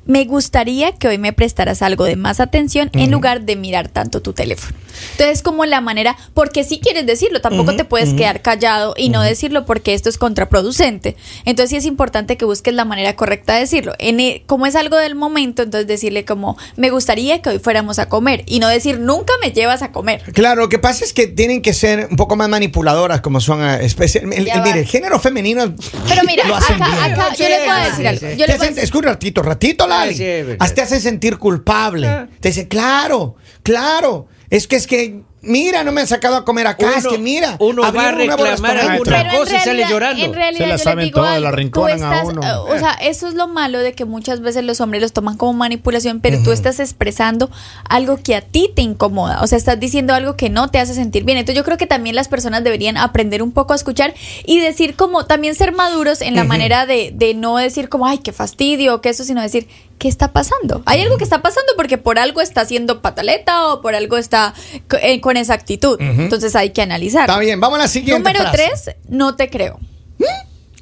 me 0.05 0.25
gustaría 0.25 0.91
que 0.93 1.07
hoy 1.07 1.17
me 1.17 1.31
prestaras 1.33 1.81
algo 1.81 2.05
de 2.05 2.15
más 2.15 2.39
atención 2.39 2.89
en 2.93 3.11
lugar 3.11 3.41
de 3.41 3.55
mirar 3.55 3.87
tanto 3.87 4.21
tu 4.21 4.33
teléfono. 4.33 4.75
Entonces, 5.13 5.41
como 5.41 5.65
la 5.65 5.79
manera, 5.81 6.17
porque 6.33 6.63
si 6.63 6.79
quieres 6.79 7.05
decirlo, 7.05 7.39
tampoco 7.41 7.75
te 7.75 7.85
puedes 7.85 8.13
quedar 8.13 8.41
callado 8.41 8.93
y 8.97 9.09
no 9.09 9.21
decirlo 9.21 9.65
porque 9.65 9.93
esto 9.93 10.09
es 10.09 10.17
contraproducente. 10.17 11.15
Entonces, 11.45 11.69
sí 11.69 11.75
es 11.77 11.85
importante 11.85 12.35
que 12.37 12.45
busques 12.45 12.73
la 12.73 12.83
manera 12.85 13.15
correcta 13.15 13.53
de 13.53 13.61
decirlo. 13.61 13.93
En 13.99 14.19
e- 14.19 14.43
como 14.47 14.65
es 14.65 14.75
algo 14.75 14.97
del 14.97 15.15
momento, 15.15 15.61
entonces 15.63 15.87
decirle 15.87 16.25
como, 16.25 16.57
me 16.75 16.89
gustaría 16.89 17.41
que 17.41 17.49
hoy 17.49 17.59
fuéramos 17.59 17.99
a 17.99 18.09
comer 18.09 18.43
y 18.47 18.59
no 18.59 18.67
decir, 18.67 18.99
nunca 18.99 19.33
me 19.41 19.51
llevas 19.51 19.81
a 19.81 19.91
comer. 19.91 20.21
Claro, 20.33 20.61
lo 20.61 20.69
que 20.69 20.79
pasa 20.79 21.05
es 21.05 21.13
que 21.13 21.27
tienen 21.27 21.61
que 21.61 21.73
ser 21.73 22.07
un 22.09 22.17
poco 22.17 22.35
más 22.35 22.49
manipuladoras 22.49 23.21
como 23.21 23.39
son 23.39 23.63
especial- 23.63 24.31
el, 24.33 24.45
Ya 24.45 24.53
el- 24.55 24.59
va. 24.61 24.65
mire, 24.65 24.79
el 24.79 24.85
género 24.87 25.19
femenino 25.19 25.73
Pero 26.07 26.21
mira, 26.27 26.45
lo 26.47 26.55
hacen 26.55 26.81
acá, 26.81 26.91
bien. 26.91 27.13
acá 27.13 27.33
yo 27.35 27.47
les 27.49 27.59
voy 27.59 27.69
a 27.69 27.85
decir 27.89 28.07
algo. 28.07 28.21
Yo 28.21 28.27
les 28.27 28.37
voy 28.37 28.51
a 28.51 28.55
hacen- 28.55 28.75
decir- 28.75 28.83
escucha 28.83 29.07
un 29.07 29.13
ratito, 29.13 29.41
ratito, 29.41 29.87
Lali. 29.99 30.15
Sí. 30.15 30.25
Hasta 30.59 30.75
te 30.75 30.81
hace 30.81 30.99
sentir 30.99 31.37
culpable. 31.37 32.07
Ah. 32.07 32.27
Te 32.39 32.49
dice, 32.49 32.67
claro, 32.67 33.35
claro. 33.63 34.27
Es 34.49 34.67
que 34.67 34.75
es 34.75 34.87
que, 34.87 35.23
mira, 35.41 35.83
no 35.83 35.91
me 35.91 36.01
han 36.01 36.07
sacado 36.07 36.35
a 36.35 36.45
comer 36.45 36.67
acá. 36.67 36.93
es 36.97 37.07
que 37.07 37.17
mira. 37.17 37.55
uno 37.59 37.81
va 37.81 38.09
a 38.09 38.11
reclamar 38.11 38.77
alguna 38.77 39.31
cosa 39.31 39.57
y 39.57 39.59
sale 39.59 39.85
llorando. 39.89 40.23
En 40.23 40.33
realidad, 40.33 40.65
Se 40.65 40.71
la 40.71 40.77
saben 40.77 41.05
digo 41.05 41.21
todas, 41.21 41.35
algo, 41.35 41.87
la 41.87 42.19
a 42.19 42.23
uno. 42.23 42.41
eh, 42.43 42.75
o 42.75 42.79
sea, 42.79 42.93
eso 43.01 43.27
es 43.27 43.33
lo 43.33 43.47
malo 43.47 43.79
de 43.79 43.93
que 43.93 44.05
muchas 44.05 44.41
veces 44.41 44.63
los 44.63 44.81
hombres 44.81 45.01
los 45.01 45.13
toman 45.13 45.37
como 45.37 45.53
manipulación, 45.53 46.19
pero 46.21 46.41
tú 46.43 46.51
estás 46.51 46.79
expresando 46.79 47.49
algo 47.89 48.17
que 48.17 48.35
a 48.35 48.41
ti 48.41 48.69
te 48.75 48.81
incomoda. 48.81 49.41
O 49.41 49.47
sea, 49.47 49.57
estás 49.57 49.79
diciendo 49.79 50.13
algo 50.13 50.35
que 50.35 50.49
no 50.49 50.69
te 50.69 50.79
hace 50.79 50.93
sentir 50.93 51.23
bien. 51.23 51.37
Entonces, 51.37 51.57
yo 51.57 51.63
creo 51.65 51.77
que 51.77 51.87
también 51.87 52.15
las 52.15 52.27
personas 52.27 52.63
deberían 52.63 52.97
aprender 52.97 53.43
un 53.43 53.51
poco 53.51 53.73
a 53.73 53.75
escuchar 53.75 54.13
y 54.45 54.59
decir 54.59 54.95
como, 54.95 55.25
también 55.25 55.55
ser 55.55 55.71
maduros 55.71 56.21
en 56.21 56.35
la 56.35 56.43
manera 56.43 56.85
de, 56.85 57.11
de 57.13 57.33
no 57.33 57.57
decir 57.57 57.89
como, 57.89 58.05
ay, 58.07 58.19
qué 58.19 58.31
fastidio, 58.31 59.01
que 59.01 59.09
eso, 59.09 59.23
sino 59.23 59.41
decir, 59.41 59.67
¿qué 60.01 60.07
está 60.07 60.33
pasando? 60.33 60.81
Hay 60.87 60.99
algo 61.01 61.17
que 61.19 61.23
está 61.23 61.43
pasando 61.43 61.73
porque 61.77 61.99
por 61.99 62.17
algo 62.17 62.41
está 62.41 62.61
haciendo 62.61 63.03
pataleta 63.03 63.67
o 63.67 63.81
por 63.81 63.93
algo 63.93 64.17
está 64.17 64.55
eh, 64.99 65.21
con 65.21 65.37
esa 65.37 65.53
actitud. 65.53 65.95
Entonces, 66.01 66.55
hay 66.55 66.71
que 66.71 66.81
analizar. 66.81 67.29
Está 67.29 67.37
bien, 67.37 67.59
vamos 67.59 67.77
a 67.77 67.83
la 67.83 67.87
siguiente. 67.87 68.17
Número 68.17 68.49
frase. 68.49 68.57
tres, 68.57 68.95
no 69.09 69.35
te 69.35 69.51
creo. 69.51 69.79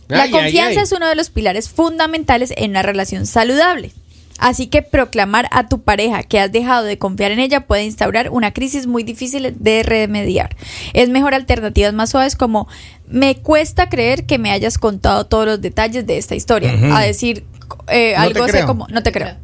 La 0.07 0.24
Ay, 0.24 0.31
confianza 0.31 0.69
ay, 0.69 0.77
ay. 0.77 0.83
es 0.83 0.92
uno 0.94 1.10
de 1.10 1.16
los 1.16 1.30
pilares 1.31 1.68
fundamentales 1.69 2.54
en 2.56 2.71
una 2.71 2.81
relación 2.81 3.25
saludable. 3.25 3.92
Así 4.38 4.68
que 4.68 4.83
proclamar 4.83 5.50
a 5.51 5.68
tu 5.68 5.81
pareja 5.81 6.24
que 6.24 6.39
has 6.39 6.50
dejado 6.50 6.86
de 6.86 6.98
confiar 6.98 7.31
en 7.31 7.39
ella 7.39 7.68
puede 7.68 7.83
instaurar 7.83 8.30
una 8.30 8.54
crisis 8.54 8.88
muy 8.88 9.04
difícil 9.04 9.54
de 9.60 9.83
remediar. 9.83 10.56
Es 10.94 11.10
mejor 11.10 11.33
alternativas 11.33 11.94
más 11.94 12.12
suaves 12.12 12.38
como 12.38 12.69
me 13.06 13.36
cuesta 13.36 13.89
creer 13.89 14.25
que 14.25 14.38
me 14.38 14.51
hayas 14.51 14.77
contado 14.77 15.25
todos 15.25 15.45
los 15.45 15.60
detalles 15.60 16.07
de 16.07 16.18
esta 16.18 16.36
historia. 16.36 16.74
A 16.95 17.01
decir 17.01 17.44
eh, 17.88 18.13
No 18.18 18.21
te 18.24 18.27
algo 18.27 18.44
así 18.44 18.51
creo. 18.54 18.68
como 18.68 18.88
no 18.89 19.04
te 19.04 19.12
creo. 19.12 19.36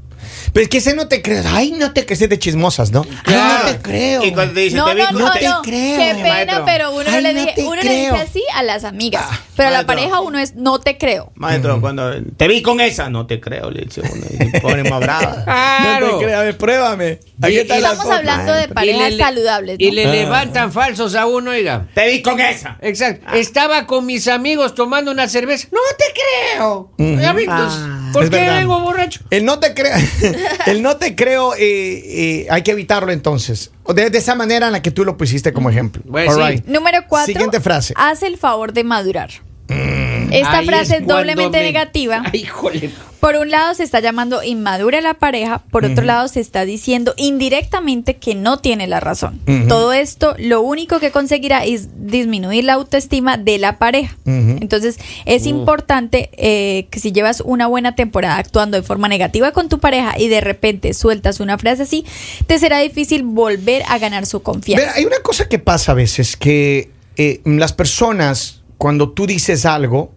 Pero 0.53 0.63
es 0.63 0.69
que 0.69 0.77
ese 0.77 0.95
no 0.95 1.07
te 1.09 1.21
crees. 1.21 1.45
Ay, 1.47 1.71
no 1.71 1.91
te 1.91 2.05
crees 2.05 2.29
de 2.29 2.39
chismosas, 2.39 2.89
¿no? 2.91 3.05
Ay, 3.25 3.35
no 3.35 3.71
te 3.71 3.77
creo. 3.81 4.23
Y 4.23 4.31
cuando 4.31 4.53
te 4.53 4.61
dicen, 4.61 4.77
No, 4.77 4.85
te 4.85 4.95
vi 4.95 5.01
no, 5.01 5.07
con- 5.09 5.19
no, 5.19 5.31
te 5.33 5.47
no. 5.47 5.61
creo, 5.63 5.97
Qué 5.99 6.21
pena, 6.23 6.63
pero 6.65 6.91
uno 6.93 7.03
no 7.03 7.09
Ay, 7.09 7.21
le 7.23 7.33
no 7.33 7.39
dije, 7.41 7.53
uno 7.63 7.75
le 7.75 7.81
creo. 7.81 8.13
dice 8.13 8.23
así 8.25 8.43
a 8.53 8.63
las 8.63 8.85
amigas, 8.85 9.25
Ah, 9.29 9.39
pero 9.57 9.69
a 9.69 9.71
la 9.71 9.85
pareja 9.85 10.21
uno 10.21 10.39
es 10.39 10.55
no 10.55 10.79
te 10.79 10.97
creo. 10.97 11.31
Maestro, 11.35 11.81
cuando 11.81 12.09
te 12.37 12.47
vi 12.47 12.61
con 12.61 12.79
esa, 12.79 13.09
no 13.09 13.27
te 13.27 13.41
creo, 13.41 13.69
le 13.69 13.81
dice 13.83 14.01
uno. 14.01 14.25
Y 14.31 14.49
se 14.51 14.61
pone 14.61 14.89
más 14.89 15.01
brava. 15.01 15.43
Claro. 15.43 16.07
No 16.13 16.17
te 16.19 16.23
creas, 16.25 16.39
a 16.39 16.43
ver, 16.43 16.57
pruébame. 16.57 17.19
Aquí 17.41 17.53
Y- 17.53 17.57
está 17.57 17.77
y- 17.77 17.81
la 17.81 17.91
Estamos 17.91 18.13
hablando 18.13 18.53
de 18.53 18.63
Y 18.63 18.67
parejas 18.67 19.11
le- 19.11 19.17
saludables. 19.17 19.75
Y 19.79 19.87
¿no? 19.89 19.93
le 19.95 20.05
Ah. 20.05 20.11
levantan 20.11 20.71
falsos 20.71 21.15
a 21.15 21.25
uno, 21.25 21.51
oiga. 21.51 21.87
Te 21.93 22.07
vi 22.07 22.21
con 22.21 22.39
esa. 22.39 22.77
Exacto. 22.81 23.33
Estaba 23.33 23.85
con 23.87 24.05
mis 24.05 24.27
amigos 24.29 24.73
tomando 24.73 25.11
una 25.11 25.27
cerveza. 25.27 25.67
No 25.71 25.79
te 25.97 26.05
creo. 26.53 26.91
Entonces, 26.97 27.79
Ah. 27.81 28.04
¿Por 28.15 28.23
Es 28.25 28.29
qué 28.29 28.37
verdad. 28.37 28.57
vengo 28.59 28.79
borracho? 28.79 29.19
El 29.29 29.45
no 29.45 29.59
te 29.59 29.73
creo, 29.73 29.93
el 30.65 30.81
no 30.81 30.97
te 30.97 31.15
creo, 31.15 31.53
eh, 31.55 31.59
eh, 31.59 32.47
hay 32.49 32.61
que 32.63 32.71
evitarlo 32.71 33.11
entonces. 33.11 33.71
De, 33.93 34.09
de 34.09 34.17
esa 34.17 34.33
manera 34.35 34.65
en 34.67 34.71
la 34.73 34.81
que 34.81 34.89
tú 34.91 35.05
lo 35.05 35.15
pusiste 35.17 35.53
como 35.53 35.69
ejemplo. 35.69 36.01
Bueno, 36.05 36.31
All 36.31 36.37
sí. 36.43 36.51
right. 36.53 36.65
Número 36.65 37.03
cuatro. 37.07 37.27
Siguiente 37.31 37.59
frase. 37.59 37.93
Haz 37.97 38.23
el 38.23 38.37
favor 38.37 38.73
de 38.73 38.83
madurar. 38.83 39.29
Esta 39.67 40.57
Ahí 40.59 40.65
frase 40.65 40.97
es, 40.97 41.07
doblemente 41.07 41.57
me- 41.59 41.63
negativa. 41.63 42.23
Ay, 42.33 42.41
híjole. 42.41 42.89
Por 43.19 43.37
un 43.37 43.49
lado 43.49 43.73
se 43.73 43.81
está 43.83 44.01
llamando 44.01 44.43
inmadura 44.43 45.01
la 45.01 45.15
pareja, 45.15 45.63
por 45.71 45.83
otro 45.83 46.03
lado 46.05 46.27
se 46.27 46.39
está 46.41 46.63
diciendo 46.63 47.15
indirectamente 47.17 48.17
que 48.17 48.35
no 48.35 48.59
tiene 48.59 48.85
la 48.85 48.99
razón. 48.99 49.39
Todo 49.67 49.93
esto 49.93 50.35
lo 50.37 50.61
único 50.61 50.99
que 50.99 51.09
conseguirá 51.09 51.65
es 51.65 51.87
disminuir 52.07 52.65
la 52.65 52.73
autoestima 52.73 53.37
de 53.37 53.57
la 53.57 53.79
pareja. 53.79 54.15
Entonces 54.25 54.99
es 55.25 55.47
importante 55.47 56.29
eh, 56.33 56.85
que 56.91 56.99
si 56.99 57.11
llevas 57.13 57.41
una 57.43 57.65
buena 57.65 57.95
temporada 57.95 58.37
actuando 58.37 58.77
de 58.77 58.83
forma 58.83 59.07
negativa 59.07 59.51
con 59.53 59.69
tu 59.69 59.79
pareja 59.79 60.13
y 60.19 60.27
de 60.27 60.41
repente 60.41 60.93
sueltas 60.93 61.39
una 61.39 61.57
frase 61.57 61.81
así, 61.83 62.05
te 62.45 62.59
será 62.59 62.77
difícil 62.79 63.23
volver 63.23 63.81
a 63.87 63.97
ganar 63.97 64.27
su 64.27 64.43
confianza. 64.43 64.93
Hay 64.93 65.05
una 65.05 65.19
cosa 65.23 65.49
que 65.49 65.57
pasa 65.57 65.93
a 65.93 65.95
veces 65.95 66.37
que 66.37 66.91
eh, 67.17 67.41
las 67.45 67.73
personas, 67.73 68.61
cuando 68.77 69.11
tú 69.11 69.27
dices 69.27 69.65
algo, 69.65 70.11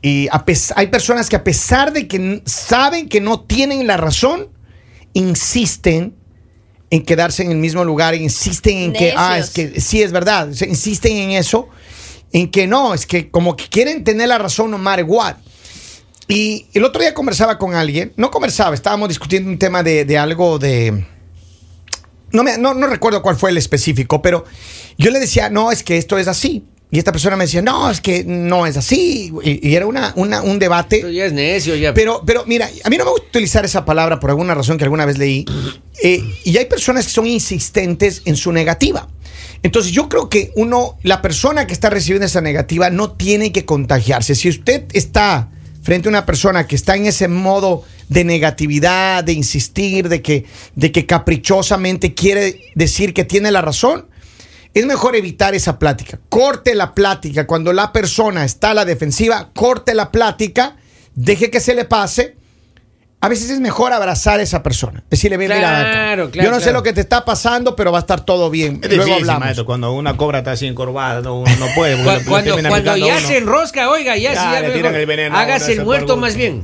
y 0.00 0.28
a 0.28 0.44
hay 0.76 0.86
personas 0.88 1.28
que 1.28 1.36
a 1.36 1.44
pesar 1.44 1.92
de 1.92 2.06
que 2.06 2.42
saben 2.44 3.08
que 3.08 3.20
no 3.20 3.40
tienen 3.40 3.86
la 3.86 3.96
razón, 3.96 4.48
insisten 5.12 6.14
en 6.90 7.04
quedarse 7.04 7.42
en 7.42 7.50
el 7.50 7.58
mismo 7.58 7.84
lugar, 7.84 8.14
insisten 8.14 8.78
en 8.78 8.92
que, 8.92 9.12
ah, 9.16 9.38
es 9.38 9.50
que 9.50 9.80
sí 9.80 10.02
es 10.02 10.12
verdad, 10.12 10.48
insisten 10.66 11.16
en 11.16 11.30
eso, 11.32 11.68
en 12.32 12.50
que 12.50 12.66
no, 12.66 12.94
es 12.94 13.06
que 13.06 13.30
como 13.30 13.56
que 13.56 13.68
quieren 13.68 14.04
tener 14.04 14.28
la 14.28 14.38
razón 14.38 14.70
no 14.70 14.78
matter 14.78 15.04
what. 15.06 15.36
Y 16.28 16.66
el 16.74 16.84
otro 16.84 17.00
día 17.00 17.14
conversaba 17.14 17.58
con 17.58 17.74
alguien, 17.74 18.12
no 18.16 18.30
conversaba, 18.30 18.74
estábamos 18.74 19.08
discutiendo 19.08 19.50
un 19.50 19.58
tema 19.58 19.82
de, 19.82 20.04
de 20.04 20.18
algo 20.18 20.58
de... 20.58 21.06
No, 22.30 22.42
me, 22.42 22.58
no, 22.58 22.74
no 22.74 22.86
recuerdo 22.86 23.22
cuál 23.22 23.36
fue 23.36 23.50
el 23.50 23.56
específico, 23.56 24.20
pero 24.20 24.44
yo 24.98 25.10
le 25.10 25.18
decía, 25.18 25.48
no, 25.48 25.72
es 25.72 25.82
que 25.82 25.96
esto 25.96 26.18
es 26.18 26.28
así. 26.28 26.64
Y 26.90 26.98
esta 26.98 27.12
persona 27.12 27.36
me 27.36 27.44
decía, 27.44 27.60
no, 27.60 27.90
es 27.90 28.00
que 28.00 28.24
no 28.24 28.64
es 28.66 28.76
así. 28.78 29.30
Y, 29.44 29.68
y 29.68 29.74
era 29.76 29.86
una, 29.86 30.12
una- 30.16 30.40
un 30.40 30.58
debate. 30.58 30.96
Esto 30.96 31.10
ya 31.10 31.26
es 31.26 31.32
necio, 31.34 31.76
ya. 31.76 31.92
Pero, 31.92 32.22
pero 32.24 32.44
mira, 32.46 32.70
a 32.84 32.88
mí 32.88 32.96
no 32.96 33.04
me 33.04 33.10
gusta 33.10 33.26
utilizar 33.28 33.64
esa 33.64 33.84
palabra 33.84 34.18
por 34.18 34.30
alguna 34.30 34.54
razón 34.54 34.78
que 34.78 34.84
alguna 34.84 35.04
vez 35.04 35.18
leí. 35.18 35.44
Eh, 36.02 36.22
y 36.44 36.56
hay 36.56 36.64
personas 36.64 37.04
que 37.06 37.12
son 37.12 37.26
insistentes 37.26 38.22
en 38.24 38.36
su 38.36 38.52
negativa. 38.52 39.06
Entonces 39.62 39.92
yo 39.92 40.08
creo 40.08 40.30
que 40.30 40.50
uno, 40.56 40.96
la 41.02 41.20
persona 41.20 41.66
que 41.66 41.72
está 41.74 41.90
recibiendo 41.90 42.24
esa 42.24 42.40
negativa 42.40 42.88
no 42.90 43.10
tiene 43.12 43.52
que 43.52 43.64
contagiarse. 43.66 44.34
Si 44.34 44.48
usted 44.48 44.84
está 44.92 45.50
frente 45.82 46.08
a 46.08 46.10
una 46.10 46.24
persona 46.24 46.66
que 46.66 46.76
está 46.76 46.96
en 46.96 47.04
ese 47.06 47.28
modo 47.28 47.84
de 48.08 48.24
negatividad, 48.24 49.24
de 49.24 49.32
insistir, 49.34 50.08
de 50.08 50.22
que, 50.22 50.46
de 50.74 50.90
que 50.92 51.04
caprichosamente 51.04 52.14
quiere 52.14 52.60
decir 52.74 53.12
que 53.12 53.24
tiene 53.24 53.50
la 53.50 53.60
razón, 53.60 54.06
es 54.78 54.86
mejor 54.86 55.16
evitar 55.16 55.54
esa 55.54 55.78
plática. 55.78 56.18
Corte 56.28 56.74
la 56.74 56.94
plática. 56.94 57.46
Cuando 57.46 57.72
la 57.72 57.92
persona 57.92 58.44
está 58.44 58.70
a 58.70 58.74
la 58.74 58.84
defensiva, 58.84 59.50
corte 59.54 59.94
la 59.94 60.10
plática, 60.10 60.76
deje 61.14 61.50
que 61.50 61.60
se 61.60 61.74
le 61.74 61.84
pase 61.84 62.37
a 63.20 63.28
veces 63.28 63.50
es 63.50 63.58
mejor 63.58 63.92
abrazar 63.92 64.38
a 64.38 64.42
esa 64.42 64.62
persona. 64.62 65.02
Decirle, 65.10 65.38
mira, 65.38 65.56
mira 65.56 65.80
acá. 65.80 65.90
Claro, 65.90 66.30
claro, 66.30 66.48
Yo 66.48 66.50
no 66.52 66.58
sé 66.58 66.64
claro. 66.66 66.78
lo 66.78 66.82
que 66.84 66.92
te 66.92 67.00
está 67.00 67.24
pasando, 67.24 67.74
pero 67.74 67.90
va 67.90 67.98
a 67.98 68.00
estar 68.02 68.20
todo 68.24 68.48
bien. 68.48 68.78
Es 68.80 68.88
Luego 68.90 69.04
difícil, 69.04 69.22
hablamos. 69.22 69.40
maestro, 69.40 69.66
cuando 69.66 69.92
una 69.92 70.16
cobra 70.16 70.38
está 70.38 70.52
así 70.52 70.66
encorvada, 70.66 71.20
no, 71.20 71.40
uno 71.40 71.56
no 71.58 71.66
puede. 71.74 71.96
Cuando, 72.04 72.24
cuando 72.30 72.56
picando 72.56 72.96
ya 72.96 73.16
uno. 73.18 73.26
se 73.26 73.38
enrosca, 73.38 73.90
oiga, 73.90 74.16
ya, 74.16 74.34
Ya, 74.34 74.40
sí, 74.40 74.48
ya 74.52 74.60
le 74.60 74.70
tiran 74.70 74.94
el 74.94 75.06
veneno 75.06 75.36
Hágase 75.36 75.72
el 75.72 75.84
muerto 75.84 76.16
más 76.16 76.36
bien. 76.36 76.62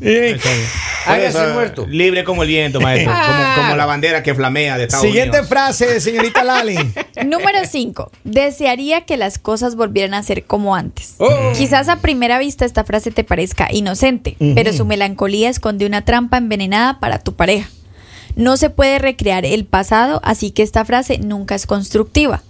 Hágase 1.07 1.45
el 1.45 1.53
muerto. 1.55 1.87
Libre 1.89 2.25
como 2.25 2.43
el 2.43 2.49
viento, 2.49 2.81
maestro. 2.81 3.13
Ah. 3.15 3.55
Como, 3.57 3.65
como 3.67 3.77
la 3.77 3.87
bandera 3.87 4.23
que 4.23 4.35
flamea 4.35 4.79
de 4.79 4.85
Estados 4.85 5.05
Siguiente 5.07 5.39
Unidos. 5.39 5.49
frase, 5.49 6.01
señorita 6.01 6.45
Lali. 6.45 6.77
Número 7.27 7.59
5. 7.69 8.11
Desearía 8.25 9.03
que 9.03 9.17
las 9.17 9.39
cosas 9.39 9.75
volvieran 9.77 10.15
a 10.15 10.23
ser 10.23 10.45
como 10.45 10.75
antes. 10.75 11.15
Oh. 11.19 11.53
Quizás 11.57 11.89
a 11.89 11.97
primera 11.97 12.39
vista 12.39 12.65
esta 12.65 12.85
frase 12.85 13.11
te 13.11 13.25
parezca 13.25 13.69
inocente, 13.73 14.37
pero 14.55 14.73
su 14.73 14.85
melancolía 14.85 15.51
esconde 15.51 15.85
una 15.87 16.05
trampa 16.05 16.41
envenenada 16.45 17.01
para 17.01 17.19
tu 17.19 17.35
pareja. 17.35 17.69
No 18.37 18.57
se 18.57 18.69
puede 18.69 18.99
recrear 18.99 19.45
el 19.45 19.65
pasado, 19.65 20.21
así 20.25 20.51
que 20.51 20.65
esta 20.65 20.85
frase 20.85 21.19
nunca 21.19 21.55
es 21.55 21.67
constructiva. 21.67 22.43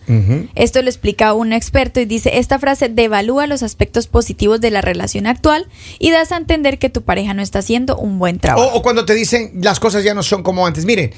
Esto 0.55 0.81
lo 0.81 0.89
explica 0.89 1.35
un 1.35 1.53
experto 1.53 2.01
y 2.01 2.07
dice, 2.07 2.39
esta 2.39 2.59
frase 2.59 2.89
devalúa 2.89 3.47
los 3.47 3.63
aspectos 3.63 4.07
positivos 4.07 4.63
de 4.63 4.71
la 4.71 4.81
relación 4.81 5.27
actual 5.27 5.67
y 5.99 6.11
das 6.11 6.33
a 6.33 6.39
entender 6.39 6.79
que 6.79 6.89
tu 6.89 7.03
pareja 7.03 7.35
no 7.35 7.43
está 7.43 7.59
haciendo 7.59 7.99
un 7.99 8.19
buen 8.19 8.39
trabajo. 8.39 8.71
o 8.73 8.81
cuando 8.83 9.05
te 9.05 9.15
dicen 9.15 9.53
las 9.63 9.79
cosas 9.79 10.05
ya 10.05 10.15
no 10.15 10.23
son 10.23 10.43
como 10.43 10.67
antes. 10.67 10.87
Miren, 10.87 11.13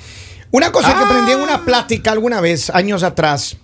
una 0.50 0.72
cosa 0.72 0.88
que 0.94 1.00
Ah. 1.00 1.06
aprendí 1.06 1.30
en 1.32 1.40
una 1.40 1.64
plática 1.64 2.10
alguna 2.10 2.40
vez, 2.40 2.70
años 2.70 3.04
atrás, 3.04 3.58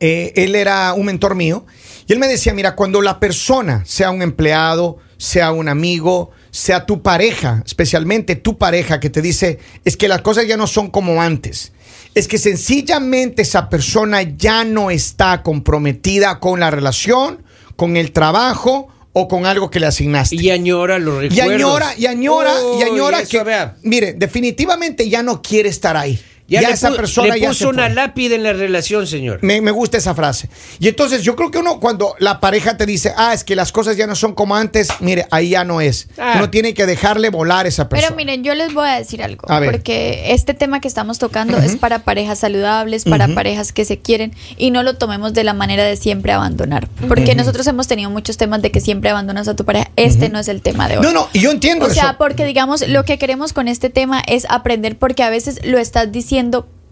eh, 0.00 0.32
él 0.36 0.54
era 0.54 0.92
un 0.92 1.06
mentor 1.06 1.34
mío, 1.34 1.64
y 2.06 2.12
él 2.12 2.18
me 2.18 2.26
decía, 2.28 2.52
mira, 2.52 2.74
cuando 2.74 3.00
la 3.02 3.20
persona, 3.20 3.84
sea 3.86 4.10
un 4.10 4.20
empleado, 4.22 4.98
sea 5.16 5.52
un 5.52 5.68
amigo, 5.68 6.30
sea 6.50 6.86
tu 6.86 7.02
pareja, 7.02 7.62
especialmente 7.64 8.36
tu 8.36 8.58
pareja 8.58 9.00
que 9.00 9.10
te 9.10 9.22
dice, 9.22 9.58
es 9.84 9.96
que 9.96 10.08
las 10.08 10.22
cosas 10.22 10.46
ya 10.46 10.56
no 10.56 10.66
son 10.66 10.90
como 10.90 11.22
antes. 11.22 11.72
Es 12.14 12.26
que 12.26 12.38
sencillamente 12.38 13.42
esa 13.42 13.68
persona 13.68 14.22
ya 14.22 14.64
no 14.64 14.90
está 14.90 15.42
comprometida 15.42 16.40
con 16.40 16.58
la 16.60 16.70
relación, 16.70 17.42
con 17.76 17.96
el 17.96 18.12
trabajo 18.12 18.88
o 19.12 19.28
con 19.28 19.46
algo 19.46 19.70
que 19.70 19.80
le 19.80 19.86
asignaste. 19.86 20.36
Y 20.36 20.50
añora 20.50 20.98
los 20.98 21.24
Y 21.24 21.28
recuerdos. 21.28 21.54
añora, 21.54 21.94
y 21.96 22.06
añora, 22.06 22.52
y 22.78 22.82
añora 22.82 23.24
que, 23.24 23.68
mire, 23.82 24.12
definitivamente 24.14 25.08
ya 25.08 25.22
no 25.22 25.42
quiere 25.42 25.68
estar 25.68 25.96
ahí. 25.96 26.20
Ya, 26.50 26.60
Ya, 26.62 26.68
le, 26.68 26.74
esa 26.74 26.90
persona 26.92 27.34
le 27.34 27.40
ya 27.40 27.48
puso 27.48 27.60
se 27.60 27.66
una 27.68 27.86
fue. 27.86 27.94
lápida 27.94 28.34
en 28.34 28.42
la 28.42 28.52
relación, 28.52 29.06
señor. 29.06 29.38
Me, 29.42 29.60
me 29.60 29.70
gusta 29.70 29.96
esa 29.98 30.14
frase. 30.16 30.48
Y 30.80 30.88
entonces 30.88 31.22
yo 31.22 31.36
creo 31.36 31.50
que 31.52 31.58
uno 31.58 31.78
cuando 31.78 32.16
la 32.18 32.40
pareja 32.40 32.76
te 32.76 32.86
dice, 32.86 33.12
ah, 33.16 33.32
es 33.32 33.44
que 33.44 33.54
las 33.54 33.70
cosas 33.70 33.96
ya 33.96 34.06
no 34.08 34.16
son 34.16 34.34
como 34.34 34.56
antes, 34.56 34.88
mire, 34.98 35.26
ahí 35.30 35.50
ya 35.50 35.64
no 35.64 35.80
es. 35.80 36.08
Ah. 36.18 36.34
Uno 36.36 36.50
tiene 36.50 36.74
que 36.74 36.86
dejarle 36.86 37.30
volar 37.30 37.66
a 37.66 37.68
esa 37.68 37.88
persona. 37.88 38.08
Pero 38.08 38.16
miren, 38.16 38.42
yo 38.42 38.54
les 38.56 38.74
voy 38.74 38.88
a 38.88 38.98
decir 38.98 39.22
algo, 39.22 39.48
A 39.48 39.60
ver. 39.60 39.70
porque 39.70 40.32
este 40.32 40.52
tema 40.52 40.80
que 40.80 40.88
estamos 40.88 41.20
tocando 41.20 41.56
es 41.58 41.76
para 41.76 42.00
parejas 42.00 42.40
saludables, 42.40 43.04
para 43.04 43.28
parejas 43.28 43.72
que 43.72 43.84
se 43.84 43.98
quieren 44.00 44.34
y 44.56 44.72
no 44.72 44.82
lo 44.82 44.96
tomemos 44.96 45.32
de 45.34 45.44
la 45.44 45.54
manera 45.54 45.84
de 45.84 45.96
siempre 45.96 46.32
abandonar, 46.32 46.88
porque 47.06 47.36
nosotros 47.36 47.64
hemos 47.68 47.86
tenido 47.86 48.10
muchos 48.10 48.36
temas 48.38 48.60
de 48.60 48.72
que 48.72 48.80
siempre 48.80 49.10
abandonas 49.10 49.46
a 49.46 49.54
tu 49.54 49.64
pareja, 49.64 49.90
este 49.94 50.28
no 50.30 50.40
es 50.40 50.48
el 50.48 50.62
tema 50.62 50.88
de 50.88 50.98
hoy. 50.98 51.04
No, 51.04 51.12
no, 51.12 51.28
y 51.32 51.38
yo 51.38 51.52
entiendo 51.52 51.86
O 51.86 51.90
sea, 51.90 52.06
eso. 52.10 52.14
porque 52.18 52.44
digamos, 52.44 52.86
lo 52.88 53.04
que 53.04 53.18
queremos 53.18 53.52
con 53.52 53.68
este 53.68 53.88
tema 53.88 54.20
es 54.26 54.46
aprender 54.48 54.96
porque 54.98 55.22
a 55.22 55.30
veces 55.30 55.60
lo 55.64 55.78
estás 55.78 56.10
diciendo 56.10 56.39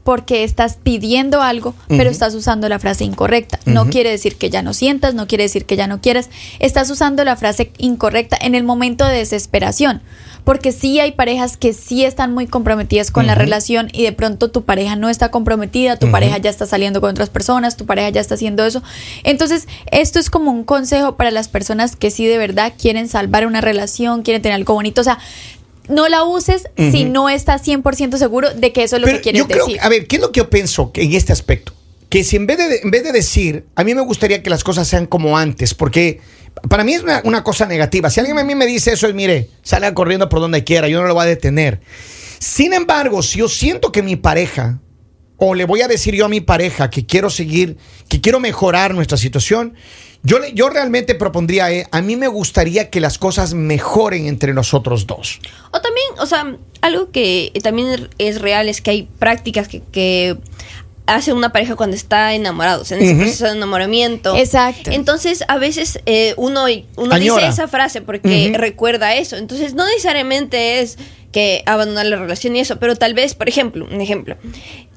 porque 0.09 0.43
estás 0.43 0.79
pidiendo 0.83 1.43
algo, 1.43 1.75
pero 1.87 2.09
estás 2.09 2.35
usando 2.35 2.67
la 2.71 2.79
frase 2.79 3.05
incorrecta. 3.05 3.61
No 3.67 3.91
quiere 3.91 4.09
decir 4.09 4.37
que 4.37 4.49
ya 4.49 4.63
no 4.63 4.73
sientas, 4.73 5.15
no 5.15 5.27
quiere 5.27 5.45
decir 5.45 5.67
que 5.67 5.77
ya 5.77 5.87
no 5.87 6.01
quieras. 6.01 6.31
Estás 6.61 6.89
usando 6.89 7.25
la 7.25 7.37
frase 7.37 7.73
incorrecta 7.77 8.39
en 8.41 8.55
el 8.55 8.65
momento 8.65 9.05
de 9.05 9.19
desesperación. 9.19 10.01
Porque 10.45 10.73
sí 10.73 10.99
hay 10.99 11.13
parejas 11.13 11.59
que 11.59 11.75
sí 11.75 12.07
están 12.07 12.33
muy 12.33 12.47
comprometidas 12.47 13.11
con 13.11 13.27
la 13.27 13.35
relación 13.35 13.91
y 13.93 14.05
de 14.05 14.13
pronto 14.13 14.51
tu 14.51 14.63
pareja 14.63 14.97
no 14.97 15.11
está 15.11 15.31
comprometida, 15.31 15.99
tu 15.99 16.11
pareja 16.11 16.39
ya 16.39 16.49
está 16.49 16.65
saliendo 16.65 17.03
con 17.03 17.11
otras 17.11 17.29
personas, 17.29 17.77
tu 17.77 17.85
pareja 17.85 18.09
ya 18.09 18.23
está 18.23 18.37
haciendo 18.37 18.65
eso. 18.65 18.83
Entonces, 19.25 19.69
esto 19.91 20.19
es 20.19 20.31
como 20.31 20.51
un 20.51 20.65
consejo 20.65 21.17
para 21.17 21.31
las 21.31 21.49
personas 21.49 21.97
que 21.97 22.11
sí 22.11 22.27
de 22.27 22.39
verdad 22.39 22.73
quieren 22.81 23.09
salvar 23.09 23.47
una 23.47 23.61
relación, 23.61 24.23
quieren 24.23 24.41
tener 24.41 24.57
algo 24.57 24.73
bonito. 24.73 25.03
O 25.03 25.05
sea, 25.05 25.19
no 25.89 26.09
la 26.09 26.25
uses 26.25 26.69
si 26.77 27.05
no 27.05 27.29
estás 27.29 27.67
100% 27.67 28.17
seguro 28.17 28.53
de 28.55 28.73
que 28.73 28.83
eso 28.85 28.97
es 28.97 29.03
lo 29.03 29.07
Pero 29.07 29.19
que 29.19 29.23
quieres 29.23 29.41
yo 29.41 29.49
creo, 29.49 29.67
decir. 29.67 29.81
a 29.83 29.89
ver, 29.89 30.07
¿qué 30.07 30.17
es 30.17 30.23
lo 30.23 30.33
que 30.33 30.39
yo 30.39 30.51
pienso 30.51 30.91
en 30.95 31.13
este 31.13 31.33
aspecto? 31.33 31.73
Que 32.09 32.25
si 32.25 32.37
en 32.37 32.47
vez, 32.47 32.59
de, 32.59 32.81
en 32.83 32.91
vez 32.91 33.05
de 33.05 33.13
decir, 33.13 33.67
a 33.75 33.85
mí 33.85 33.95
me 33.95 34.01
gustaría 34.03 34.43
que 34.43 34.49
las 34.51 34.65
cosas 34.65 34.89
sean 34.89 35.07
como 35.07 35.37
antes, 35.37 35.75
porque 35.75 36.21
para 36.69 36.83
mí 36.85 36.95
es 36.95 37.03
una, 37.03 37.21
una 37.25 37.45
cosa 37.45 37.67
negativa. 37.67 38.09
Si 38.11 38.21
alguien 38.21 38.39
a 38.39 38.45
mí 38.45 38.55
me 38.55 38.67
dice 38.67 38.93
eso, 38.93 39.07
es 39.07 39.15
mire, 39.15 39.51
salga 39.63 39.93
corriendo 39.95 40.29
por 40.29 40.41
donde 40.41 40.65
quiera, 40.65 40.89
yo 40.89 41.01
no 41.03 41.07
lo 41.09 41.15
voy 41.15 41.25
a 41.25 41.27
detener. 41.27 41.81
Sin 42.39 42.73
embargo, 42.73 43.23
si 43.23 43.41
yo 43.41 43.49
siento 43.49 43.93
que 43.93 44.03
mi 44.03 44.17
pareja, 44.17 44.79
o 45.39 45.55
le 45.55 45.65
voy 45.65 45.81
a 45.83 45.89
decir 45.89 46.15
yo 46.15 46.27
a 46.27 46.29
mi 46.29 46.41
pareja 46.41 46.91
que 46.91 47.07
quiero 47.07 47.31
seguir, 47.31 47.77
que 48.09 48.21
quiero 48.21 48.41
mejorar 48.41 48.95
nuestra 48.95 49.17
situación, 49.17 49.75
yo, 50.25 50.41
le- 50.41 50.53
yo 50.53 50.69
realmente 50.69 51.15
propondría, 51.15 51.71
eh, 51.73 51.87
a 51.93 52.03
mí 52.03 52.17
me 52.17 52.27
gustaría 52.27 52.91
que 52.91 53.01
las 53.01 53.19
cosas 53.19 53.55
mejoren 53.55 54.27
entre 54.27 54.53
nosotros 54.53 55.07
dos. 55.07 55.39
O 55.71 55.81
también, 55.81 56.07
o 56.19 56.27
sea, 56.27 56.57
algo 56.81 57.11
que 57.13 57.53
también 57.63 58.09
es 58.19 58.41
real 58.41 58.69
es 58.69 58.81
que 58.81 58.91
hay 58.91 59.09
prácticas 59.21 59.69
que, 59.69 59.81
que 59.93 60.37
hace 61.07 61.33
una 61.33 61.53
pareja 61.53 61.77
cuando 61.77 61.95
está 61.97 62.35
enamorado, 62.35 62.83
o 62.83 62.85
sea, 62.85 62.99
en 62.99 63.05
ese 63.05 63.15
proceso 63.15 63.45
de 63.47 63.53
enamoramiento. 63.53 64.37
Exacto. 64.37 64.91
Entonces, 64.91 65.45
a 65.49 65.57
veces 65.57 66.01
eh, 66.05 66.35
uno, 66.37 66.65
uno 66.97 67.15
Añora. 67.15 67.47
dice 67.47 67.47
esa 67.55 67.69
frase 67.69 68.03
porque 68.03 68.53
recuerda 68.57 69.15
eso. 69.15 69.37
Entonces, 69.37 69.73
no 69.75 69.87
necesariamente 69.87 70.81
es 70.81 70.99
que 71.33 71.63
abandonar 71.67 72.07
la 72.07 72.17
relación 72.17 72.57
y 72.57 72.61
eso, 72.61 72.79
pero 72.79 72.97
tal 72.97 73.15
vez, 73.15 73.35
por 73.35 73.49
ejemplo, 73.49 73.87
un 73.91 74.01
ejemplo. 74.01 74.37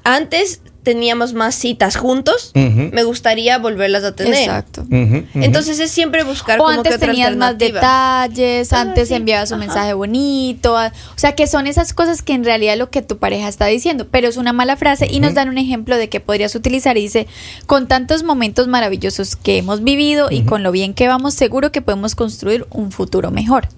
Antes 0.04 0.60
teníamos 0.82 1.32
más 1.32 1.54
citas 1.54 1.94
juntos, 1.94 2.50
me 2.54 3.04
gustaría 3.04 3.56
volverlas 3.58 4.02
a 4.02 4.16
tener. 4.16 4.34
Exacto. 4.34 4.84
Entonces 4.90 5.78
es 5.78 5.92
siempre 5.92 6.24
buscar 6.24 6.58
O 6.58 6.64
como 6.64 6.72
que 6.82 6.88
antes 6.88 6.96
otra 6.96 7.06
tenías 7.08 7.36
más 7.36 7.56
detalles, 7.56 8.72
Ah, 8.72 8.80
antes 8.80 9.08
sí. 9.08 9.14
enviabas 9.14 9.52
un 9.52 9.58
Ajá. 9.58 9.66
mensaje 9.66 9.92
bonito. 9.94 10.76
a- 10.76 10.88
O 10.88 11.18
sea, 11.18 11.36
que 11.36 11.46
son 11.46 11.68
esas 11.68 11.94
cosas 11.94 12.22
que 12.22 12.32
en 12.32 12.42
realidad 12.44 12.76
lo 12.76 12.90
que 12.90 13.00
tu 13.02 13.18
pareja 13.18 13.46
está 13.48 13.66
diciendo, 13.66 14.08
pero 14.10 14.26
es 14.26 14.36
una 14.36 14.52
mala 14.52 14.76
frase 14.76 15.06
y 15.08 15.20
nos 15.20 15.34
dan 15.34 15.48
un 15.50 15.58
ejemplo 15.58 15.96
de 15.96 16.08
que 16.08 16.18
podrías 16.18 16.54
utilizar. 16.56 16.96
Y 16.98 17.02
dice, 17.02 17.28
con 17.66 17.86
tantos 17.86 18.24
momentos 18.24 18.66
maravillosos 18.66 19.36
que 19.36 19.58
hemos 19.58 19.84
vivido 19.84 20.32
y 20.32 20.42
con 20.42 20.64
lo 20.64 20.72
bien 20.72 20.94
que 20.94 21.06
vamos, 21.06 21.34
seguro 21.34 21.70
que 21.70 21.80
podemos 21.82 22.16
construir 22.16 22.66
un 22.70 22.90
futuro 22.90 23.30
mejor. 23.30 23.68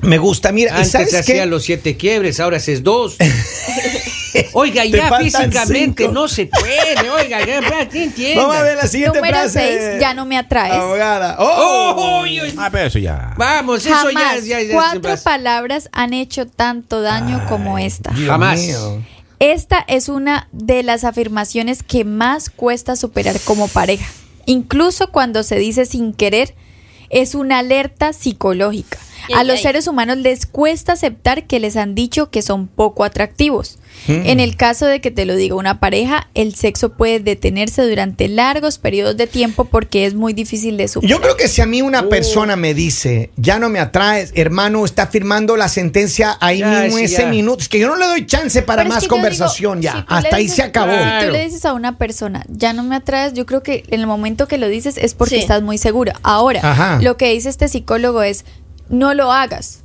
Me 0.00 0.18
gusta, 0.18 0.52
mira, 0.52 0.70
¿y 0.72 0.74
Antes 0.76 0.90
sabes 0.92 1.14
hacía 1.14 1.42
qué? 1.42 1.46
los 1.46 1.64
siete 1.64 1.96
quiebres, 1.96 2.38
ahora 2.40 2.58
haces 2.58 2.82
dos. 2.82 3.16
Oiga, 4.52 4.84
ya 4.84 5.10
físicamente 5.18 6.02
cinco. 6.04 6.12
no 6.12 6.28
se 6.28 6.46
puede. 6.46 7.10
Oiga, 7.10 7.44
ya, 7.44 7.60
ya, 7.60 7.88
¿qué 7.88 8.04
entienda? 8.04 8.42
Vamos 8.42 8.56
a 8.56 8.62
ver 8.62 8.76
la 8.76 8.86
siguiente 8.86 9.18
Número 9.18 9.36
frase. 9.38 9.58
seis, 9.58 10.00
ya 10.00 10.14
no 10.14 10.26
me 10.26 10.36
atraes. 10.38 10.74
Abogada. 10.74 11.36
Oh, 11.38 11.94
¡Oh! 11.96 12.20
uy, 12.22 12.40
uy. 12.42 12.54
Ah, 12.58 12.68
pero 12.70 12.86
eso 12.86 12.98
ya. 12.98 13.34
Vamos, 13.36 13.84
eso 13.84 13.94
Jamás 13.94 14.44
ya, 14.44 14.60
ya, 14.60 14.62
ya 14.62 14.72
cuatro 14.74 15.16
se 15.16 15.22
palabras 15.24 15.88
han 15.92 16.12
hecho 16.12 16.46
tanto 16.46 17.00
daño 17.02 17.44
como 17.48 17.78
esta. 17.78 18.10
Dios 18.12 18.28
Jamás. 18.28 18.60
mío. 18.60 19.02
Esta 19.40 19.84
es 19.88 20.08
una 20.08 20.48
de 20.52 20.82
las 20.82 21.04
afirmaciones 21.04 21.82
que 21.82 22.04
más 22.04 22.50
cuesta 22.50 22.96
superar 22.96 23.36
como 23.44 23.66
pareja. 23.68 24.06
Incluso 24.46 25.10
cuando 25.10 25.42
se 25.42 25.56
dice 25.56 25.86
sin 25.86 26.12
querer, 26.12 26.54
es 27.10 27.34
una 27.34 27.58
alerta 27.58 28.12
psicológica. 28.12 28.98
A 29.34 29.44
los 29.44 29.60
seres 29.60 29.86
humanos 29.86 30.16
les 30.18 30.46
cuesta 30.46 30.92
aceptar 30.92 31.46
que 31.46 31.60
les 31.60 31.76
han 31.76 31.94
dicho 31.94 32.30
que 32.30 32.42
son 32.42 32.66
poco 32.66 33.04
atractivos. 33.04 33.78
En 34.06 34.38
el 34.38 34.56
caso 34.56 34.86
de 34.86 35.00
que 35.00 35.10
te 35.10 35.24
lo 35.24 35.34
diga 35.34 35.56
una 35.56 35.80
pareja, 35.80 36.28
el 36.34 36.54
sexo 36.54 36.92
puede 36.92 37.18
detenerse 37.18 37.82
durante 37.82 38.28
largos 38.28 38.78
periodos 38.78 39.16
de 39.16 39.26
tiempo 39.26 39.64
porque 39.64 40.06
es 40.06 40.14
muy 40.14 40.32
difícil 40.32 40.76
de 40.76 40.86
superar. 40.86 41.10
Yo 41.10 41.20
creo 41.20 41.36
que 41.36 41.48
si 41.48 41.60
a 41.62 41.66
mí 41.66 41.82
una 41.82 42.08
persona 42.08 42.54
me 42.54 42.74
dice, 42.74 43.30
ya 43.36 43.58
no 43.58 43.68
me 43.68 43.80
atraes, 43.80 44.30
hermano, 44.36 44.84
está 44.84 45.08
firmando 45.08 45.56
la 45.56 45.68
sentencia 45.68 46.38
ahí 46.40 46.58
Ya, 46.60 46.82
mismo 46.82 46.98
sí, 46.98 47.04
ese 47.04 47.22
ya. 47.22 47.28
minuto. 47.28 47.60
Es 47.62 47.68
que 47.68 47.80
yo 47.80 47.88
no 47.88 47.96
le 47.96 48.06
doy 48.06 48.24
chance 48.24 48.62
para 48.62 48.82
Pero 48.82 48.90
es 48.90 48.94
más 48.94 49.02
que 49.02 49.08
conversación 49.08 49.80
digo, 49.80 49.92
ya. 49.92 50.00
si 50.00 50.04
Hasta 50.08 50.36
ahí 50.36 50.42
dices- 50.44 50.56
se 50.56 50.62
acabó. 50.62 50.92
Si 50.92 51.26
tú 51.26 51.32
le 51.32 51.44
dices 51.44 51.64
a 51.64 51.72
una 51.74 51.98
persona, 51.98 52.46
ya 52.48 52.72
no 52.72 52.84
me 52.84 52.94
atraes, 52.94 53.34
yo 53.34 53.46
creo 53.46 53.62
que 53.64 53.82
en 53.88 54.00
el 54.00 54.06
momento 54.06 54.46
que 54.46 54.58
lo 54.58 54.68
dices 54.68 54.96
es 54.96 55.14
porque 55.14 55.34
Sí. 55.36 55.40
estás 55.40 55.62
muy 55.62 55.76
segura. 55.76 56.14
Ahora, 56.22 56.60
Ajá. 56.62 56.98
lo 57.02 57.16
que 57.16 57.32
dice 57.32 57.48
este 57.48 57.66
psicólogo 57.68 58.22
es, 58.22 58.44
no 58.88 59.14
lo 59.14 59.32
hagas. 59.32 59.80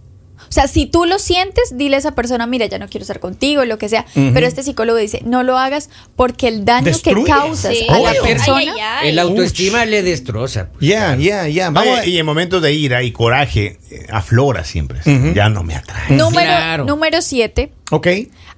O 0.50 0.52
sea, 0.54 0.68
si 0.68 0.86
tú 0.86 1.06
lo 1.06 1.18
sientes, 1.18 1.78
dile 1.78 1.96
a 1.96 2.00
esa 2.00 2.14
persona, 2.14 2.46
mira, 2.46 2.68
ya 2.68 2.78
no 2.78 2.88
quiero 2.88 3.02
estar 3.04 3.20
contigo, 3.20 3.66
lo 3.66 3.80
que 3.80 3.90
sea. 3.90 4.06
Pero 4.14 4.46
este 4.46 4.62
psicólogo 4.62 5.00
dice, 5.00 5.22
no 5.26 5.42
lo 5.42 5.58
hagas 5.58 5.90
porque 6.16 6.48
el 6.48 6.64
daño 6.64 6.86
Destruye. 6.86 7.24
que 7.26 7.32
causas 7.32 7.74
Sí. 7.76 7.88
a 7.90 7.98
la 7.98 8.14
persona... 8.22 8.58
Ay, 8.60 8.68
ay, 8.70 8.80
ay. 8.82 9.10
El 9.10 9.20
autoestima 9.20 9.86
le 9.86 10.04
destroza. 10.04 10.70
Ya, 10.80 11.16
ya, 11.16 11.48
ya. 11.48 11.72
Vamos 11.72 11.94
Oye, 11.94 12.02
a- 12.02 12.06
y 12.06 12.18
en 12.20 12.26
momentos 12.26 12.62
de 12.62 12.72
ira 12.74 13.02
y 13.02 13.12
coraje, 13.12 13.80
eh, 13.90 14.06
aflora 14.12 14.64
siempre. 14.64 15.00
Ya 15.34 15.50
no 15.50 15.64
me 15.64 15.76
atrae. 15.76 16.12
Número, 16.12 16.44
Claro. 16.48 16.86
número 16.86 17.22
siete, 17.24 17.72
Ok. 17.90 18.08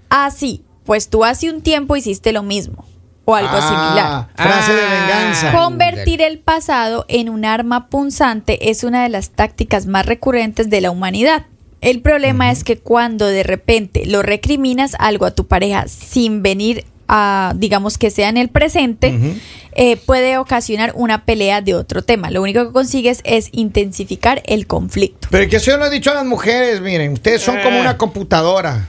ah, 0.09 0.31
sí, 0.35 0.63
pues 0.85 1.09
tú 1.09 1.23
hace 1.23 1.49
un 1.49 1.61
tiempo 1.61 1.95
hiciste 1.95 2.33
lo 2.33 2.43
mismo. 2.43 2.85
O 3.27 3.33
algo 3.35 3.49
Ah, 3.53 3.61
similar. 3.67 4.27
Frase 4.35 4.73
de 4.73 4.81
Ah. 4.81 5.07
venganza. 5.07 5.51
Convertir 5.51 6.21
el 6.21 6.37
pasado 6.39 7.05
en 7.07 7.29
un 7.29 7.43
arma 7.45 7.87
punzante 7.87 8.69
es 8.69 8.83
una 8.83 9.01
de 9.03 9.09
las 9.09 9.31
tácticas 9.31 9.87
más 9.87 10.05
recurrentes 10.05 10.69
de 10.69 10.81
la 10.81 10.91
humanidad. 10.91 11.45
El 11.81 12.01
problema 12.01 12.51
es 12.51 12.63
que 12.63 12.77
cuando 12.77 13.25
de 13.27 13.43
repente 13.43 14.05
lo 14.05 14.21
recriminas 14.21 14.95
algo 14.99 15.25
a 15.25 15.31
tu 15.31 15.45
pareja 15.47 15.87
sin 15.87 16.41
venir 16.43 16.85
a, 17.07 17.53
digamos 17.55 17.97
que 17.99 18.09
sea 18.09 18.29
en 18.29 18.37
el 18.37 18.49
presente, 18.49 19.13
eh, 19.73 19.97
puede 19.97 20.39
ocasionar 20.39 20.93
una 20.95 21.25
pelea 21.25 21.61
de 21.61 21.75
otro 21.75 22.01
tema. 22.01 22.31
Lo 22.31 22.41
único 22.41 22.65
que 22.65 22.71
consigues 22.73 23.21
es 23.23 23.49
intensificar 23.51 24.41
el 24.45 24.65
conflicto. 24.65 25.27
Pero 25.29 25.47
que 25.49 25.57
eso 25.57 25.69
yo 25.71 25.77
lo 25.77 25.85
he 25.85 25.89
dicho 25.91 26.09
a 26.09 26.15
las 26.15 26.25
mujeres, 26.25 26.81
miren, 26.81 27.13
ustedes 27.13 27.41
son 27.43 27.57
como 27.61 27.77
Ah. 27.77 27.81
una 27.81 27.97
computadora. 27.97 28.87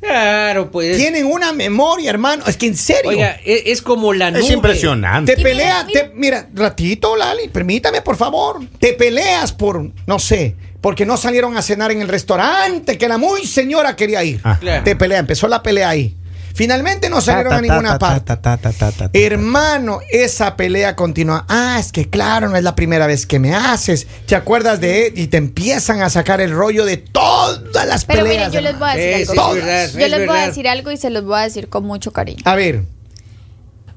Claro, 0.00 0.70
pues. 0.70 0.96
Tienen 0.96 1.26
una 1.26 1.52
memoria, 1.52 2.10
hermano. 2.10 2.44
Es 2.46 2.56
que 2.56 2.66
en 2.66 2.76
serio. 2.76 3.10
Oiga, 3.10 3.38
e- 3.44 3.64
es, 3.66 3.82
como 3.82 4.12
la 4.12 4.30
nube. 4.30 4.40
Es 4.40 4.50
impresionante. 4.50 5.36
Te 5.36 5.42
peleas, 5.42 5.86
te- 5.86 6.10
mira, 6.14 6.48
ratito, 6.54 7.16
Lali, 7.16 7.48
permítame, 7.48 8.00
por 8.02 8.16
favor. 8.16 8.60
Te 8.78 8.94
peleas 8.94 9.52
por, 9.52 9.90
no 10.06 10.18
sé, 10.18 10.56
porque 10.80 11.04
no 11.04 11.16
salieron 11.16 11.56
a 11.56 11.62
cenar 11.62 11.92
en 11.92 12.00
el 12.00 12.08
restaurante 12.08 12.96
que 12.96 13.08
la 13.08 13.18
muy 13.18 13.46
señora 13.46 13.94
quería 13.96 14.24
ir. 14.24 14.40
Ah. 14.42 14.56
Claro. 14.58 14.84
Te 14.84 14.96
pelea, 14.96 15.18
empezó 15.18 15.46
la 15.48 15.62
pelea 15.62 15.90
ahí. 15.90 16.16
Finalmente 16.54 17.08
no 17.10 17.20
salieron 17.20 17.52
a 17.52 17.60
ninguna 17.60 17.98
parte. 17.98 18.36
Hermano, 19.12 20.00
esa 20.10 20.56
pelea 20.56 20.96
continúa. 20.96 21.44
Ah, 21.48 21.76
es 21.78 21.92
que 21.92 22.08
claro, 22.08 22.48
no 22.48 22.56
es 22.56 22.62
la 22.62 22.74
primera 22.74 23.06
vez 23.06 23.26
que 23.26 23.38
me 23.38 23.54
haces. 23.54 24.06
¿Te 24.26 24.34
acuerdas 24.34 24.80
de 24.80 25.06
él? 25.06 25.12
Y 25.18 25.26
te 25.28 25.36
empiezan 25.36 26.02
a 26.02 26.10
sacar 26.10 26.40
el 26.40 26.52
rollo 26.52 26.84
de 26.84 26.96
todas 26.96 27.86
las 27.86 28.04
Pero 28.04 28.24
peleas. 28.24 28.48
miren, 28.48 28.52
yo 28.52 28.60
les 28.60 28.78
voy 28.78 28.88
a 28.88 28.94
decir 28.94 29.38
algo. 29.38 29.54
Yo 29.56 29.66
es 29.66 29.94
les 30.10 30.26
voy 30.26 30.38
a 30.38 30.46
decir 30.46 30.68
algo 30.68 30.90
y 30.90 30.96
se 30.96 31.10
los 31.10 31.24
voy 31.24 31.38
a 31.38 31.42
decir 31.42 31.68
con 31.68 31.84
mucho 31.84 32.12
cariño. 32.12 32.42
A 32.44 32.54
ver, 32.54 32.82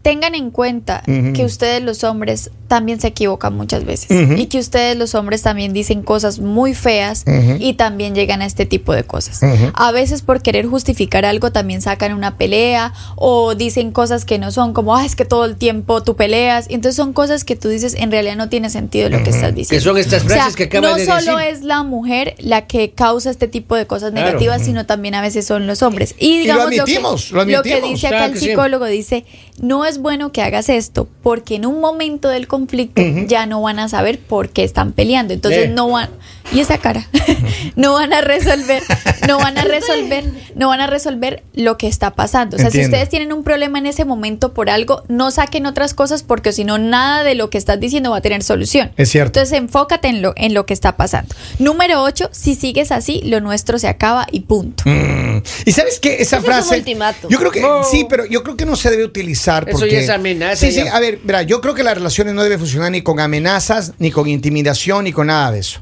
Tengan 0.03 0.36
en 0.36 0.51
cuenta 0.51 1.01
que 1.33 1.43
ustedes 1.45 1.81
los 1.81 2.03
hombres 2.03 2.51
también 2.67 3.00
se 3.00 3.07
equivocan 3.07 3.55
muchas 3.55 3.86
veces 3.86 4.10
y 4.38 4.48
que 4.48 4.57
ustedes 4.60 4.98
los 4.98 5.13
hombres 5.15 5.43
también 5.43 5.74
dicen 5.74 6.01
cosas 6.03 6.39
muy 6.39 6.74
feas 6.74 7.24
y 7.60 7.74
también 7.75 8.13
llegan 8.13 8.41
a 8.41 8.45
este 8.45 8.65
tipo 8.65 8.93
de 8.93 9.03
cosas. 9.05 9.39
A 9.74 9.91
veces 9.91 10.22
por 10.22 10.41
querer 10.41 10.65
justificar 10.67 11.24
algo 11.25 11.51
también 11.51 11.81
sacan 11.81 12.13
una 12.13 12.36
pelea 12.38 12.93
o 13.15 13.55
dicen 13.55 13.91
cosas 13.91 14.25
que 14.25 14.38
no 14.39 14.51
son 14.51 14.74
como, 14.74 14.95
ah, 14.95 15.05
es 15.05 15.15
que 15.15 15.24
todo 15.25 15.45
el 15.45 15.55
tiempo 15.55 16.03
tú 16.03 16.15
peleas. 16.15 16.69
Y 16.69 16.74
entonces 16.75 16.98
son 16.98 17.13
cosas 17.13 17.43
que 17.45 17.55
tú 17.55 17.69
dices 17.69 17.95
en 17.98 18.12
realidad 18.12 18.36
no 18.36 18.50
tiene 18.50 18.69
sentido 18.69 19.07
lo 19.10 19.24
que 19.24 19.29
estás 19.29 19.55
diciendo. 19.55 19.69
Que 19.69 19.79
son 19.79 19.98
estas 19.98 20.25
O 20.25 20.27
sea, 20.27 20.36
frases 20.38 20.55
que 20.57 20.63
acabas 20.65 20.91
no 20.91 20.98
de 20.98 21.05
solo 21.05 21.38
decir. 21.38 21.53
es 21.55 21.63
la 21.63 21.83
mujer 21.83 22.36
la 22.39 22.67
que 22.67 22.91
causa 22.91 23.29
este 23.29 23.48
tipo 23.48 23.75
de 23.75 23.86
cosas 23.88 24.12
Claro. 24.12 24.25
negativas, 24.27 24.63
sino 24.63 24.86
también 24.86 25.15
a 25.15 25.22
veces 25.22 25.45
son 25.45 25.65
los 25.65 25.81
hombres. 25.81 26.13
Y 26.19 26.39
lo 26.39 26.41
digamos 26.43 26.65
admitimos, 26.65 27.31
lo 27.31 27.45
que, 27.45 27.51
que 27.51 27.55
admitimos. 27.55 27.89
dice 27.89 28.07
acá 28.07 28.17
Claro 28.17 28.25
el 28.27 28.33
que 28.33 28.39
sí. 28.39 28.45
psicólogo, 28.48 28.86
dice, 28.88 29.25
no 29.62 29.86
es 29.86 29.92
bueno 30.00 30.31
que 30.31 30.41
hagas 30.41 30.69
esto, 30.69 31.07
porque 31.21 31.55
en 31.55 31.65
un 31.65 31.79
momento 31.79 32.29
del 32.29 32.47
conflicto 32.47 33.01
ya 33.27 33.45
no 33.45 33.62
van 33.62 33.79
a 33.79 33.89
saber 33.89 34.19
por 34.19 34.50
qué 34.50 34.63
están 34.63 34.91
peleando. 34.91 35.33
Entonces 35.33 35.65
Eh. 35.67 35.71
no 35.73 35.89
van, 35.89 36.09
y 36.53 36.60
esa 36.60 36.77
cara, 36.77 37.07
no 37.75 37.93
van 37.93 38.13
a 38.13 38.22
resolver, 38.22 38.83
no 39.27 39.38
van 39.38 39.57
a 39.57 39.63
resolver, 39.63 40.24
no 40.55 40.67
van 40.67 40.81
a 40.81 40.88
resolver 40.88 41.43
lo 41.53 41.77
que 41.77 41.88
está 41.88 42.12
pasando. 42.12 42.55
O 42.55 42.60
sea, 42.60 42.67
Entiendo. 42.67 42.88
si 42.89 42.91
ustedes 42.93 43.10
tienen 43.10 43.33
un 43.33 43.43
problema 43.43 43.79
en 43.79 43.86
ese 43.88 44.05
momento 44.05 44.53
por 44.53 44.69
algo, 44.69 45.03
no 45.07 45.31
saquen 45.31 45.65
otras 45.65 45.93
cosas 45.93 46.24
porque 46.24 46.51
si 46.53 46.63
no, 46.63 46.77
nada 46.77 47.24
de 47.24 47.36
lo 47.36 47.50
que 47.50 47.57
estás 47.57 47.79
diciendo 47.79 48.12
va 48.12 48.17
a 48.17 48.22
tener 48.22 48.43
solución. 48.43 48.91
Es 48.98 49.10
cierto. 49.10 49.39
Entonces 49.39 49.57
enfócate 49.57 50.07
en 50.10 50.22
lo, 50.22 50.33
en 50.36 50.53
lo 50.53 50.65
que 50.65 50.74
está 50.74 50.95
pasando. 50.95 51.33
Número 51.60 52.03
8, 52.03 52.29
si 52.31 52.55
sigues 52.55 52.91
así, 52.91 53.22
lo 53.25 53.39
nuestro 53.41 53.79
se 53.79 53.88
acaba 53.88 54.27
y 54.31 54.41
punto. 54.41 54.83
Mm. 54.86 55.41
Y 55.65 55.72
sabes 55.72 56.00
que 56.00 56.22
esa 56.22 56.22
Eso 56.22 56.36
es 56.38 56.43
un 56.43 56.45
frase. 56.45 56.75
ultimátum. 56.77 57.31
Yo 57.31 57.39
creo 57.39 57.51
que 57.51 57.62
No. 57.62 57.83
sí, 57.83 58.05
pero 58.10 58.25
yo 58.25 58.43
creo 58.43 58.55
que 58.55 58.65
no 58.65 58.75
se 58.75 58.89
debe 58.91 59.03
utilizar. 59.05 59.67
Eso 59.67 59.86
ya 59.86 60.00
es 60.00 60.10
amenaza, 60.10 60.55
Sí, 60.57 60.72
sí, 60.72 60.81
a 60.81 60.99
ver, 60.99 61.19
mira, 61.23 61.41
yo 61.43 61.62
creo 61.62 61.73
que 61.73 61.84
las 61.84 61.95
relaciones 61.95 62.34
no 62.34 62.43
deben 62.43 62.60
funcionar 62.60 62.91
ni 62.91 63.01
con 63.01 63.19
amenazas, 63.19 63.93
ni 63.99 64.12
con 64.12 64.27
intimidación, 64.27 65.04
ni 65.06 65.12
con 65.12 65.27
nada 65.27 65.51
de 65.51 65.60
eso. 65.60 65.80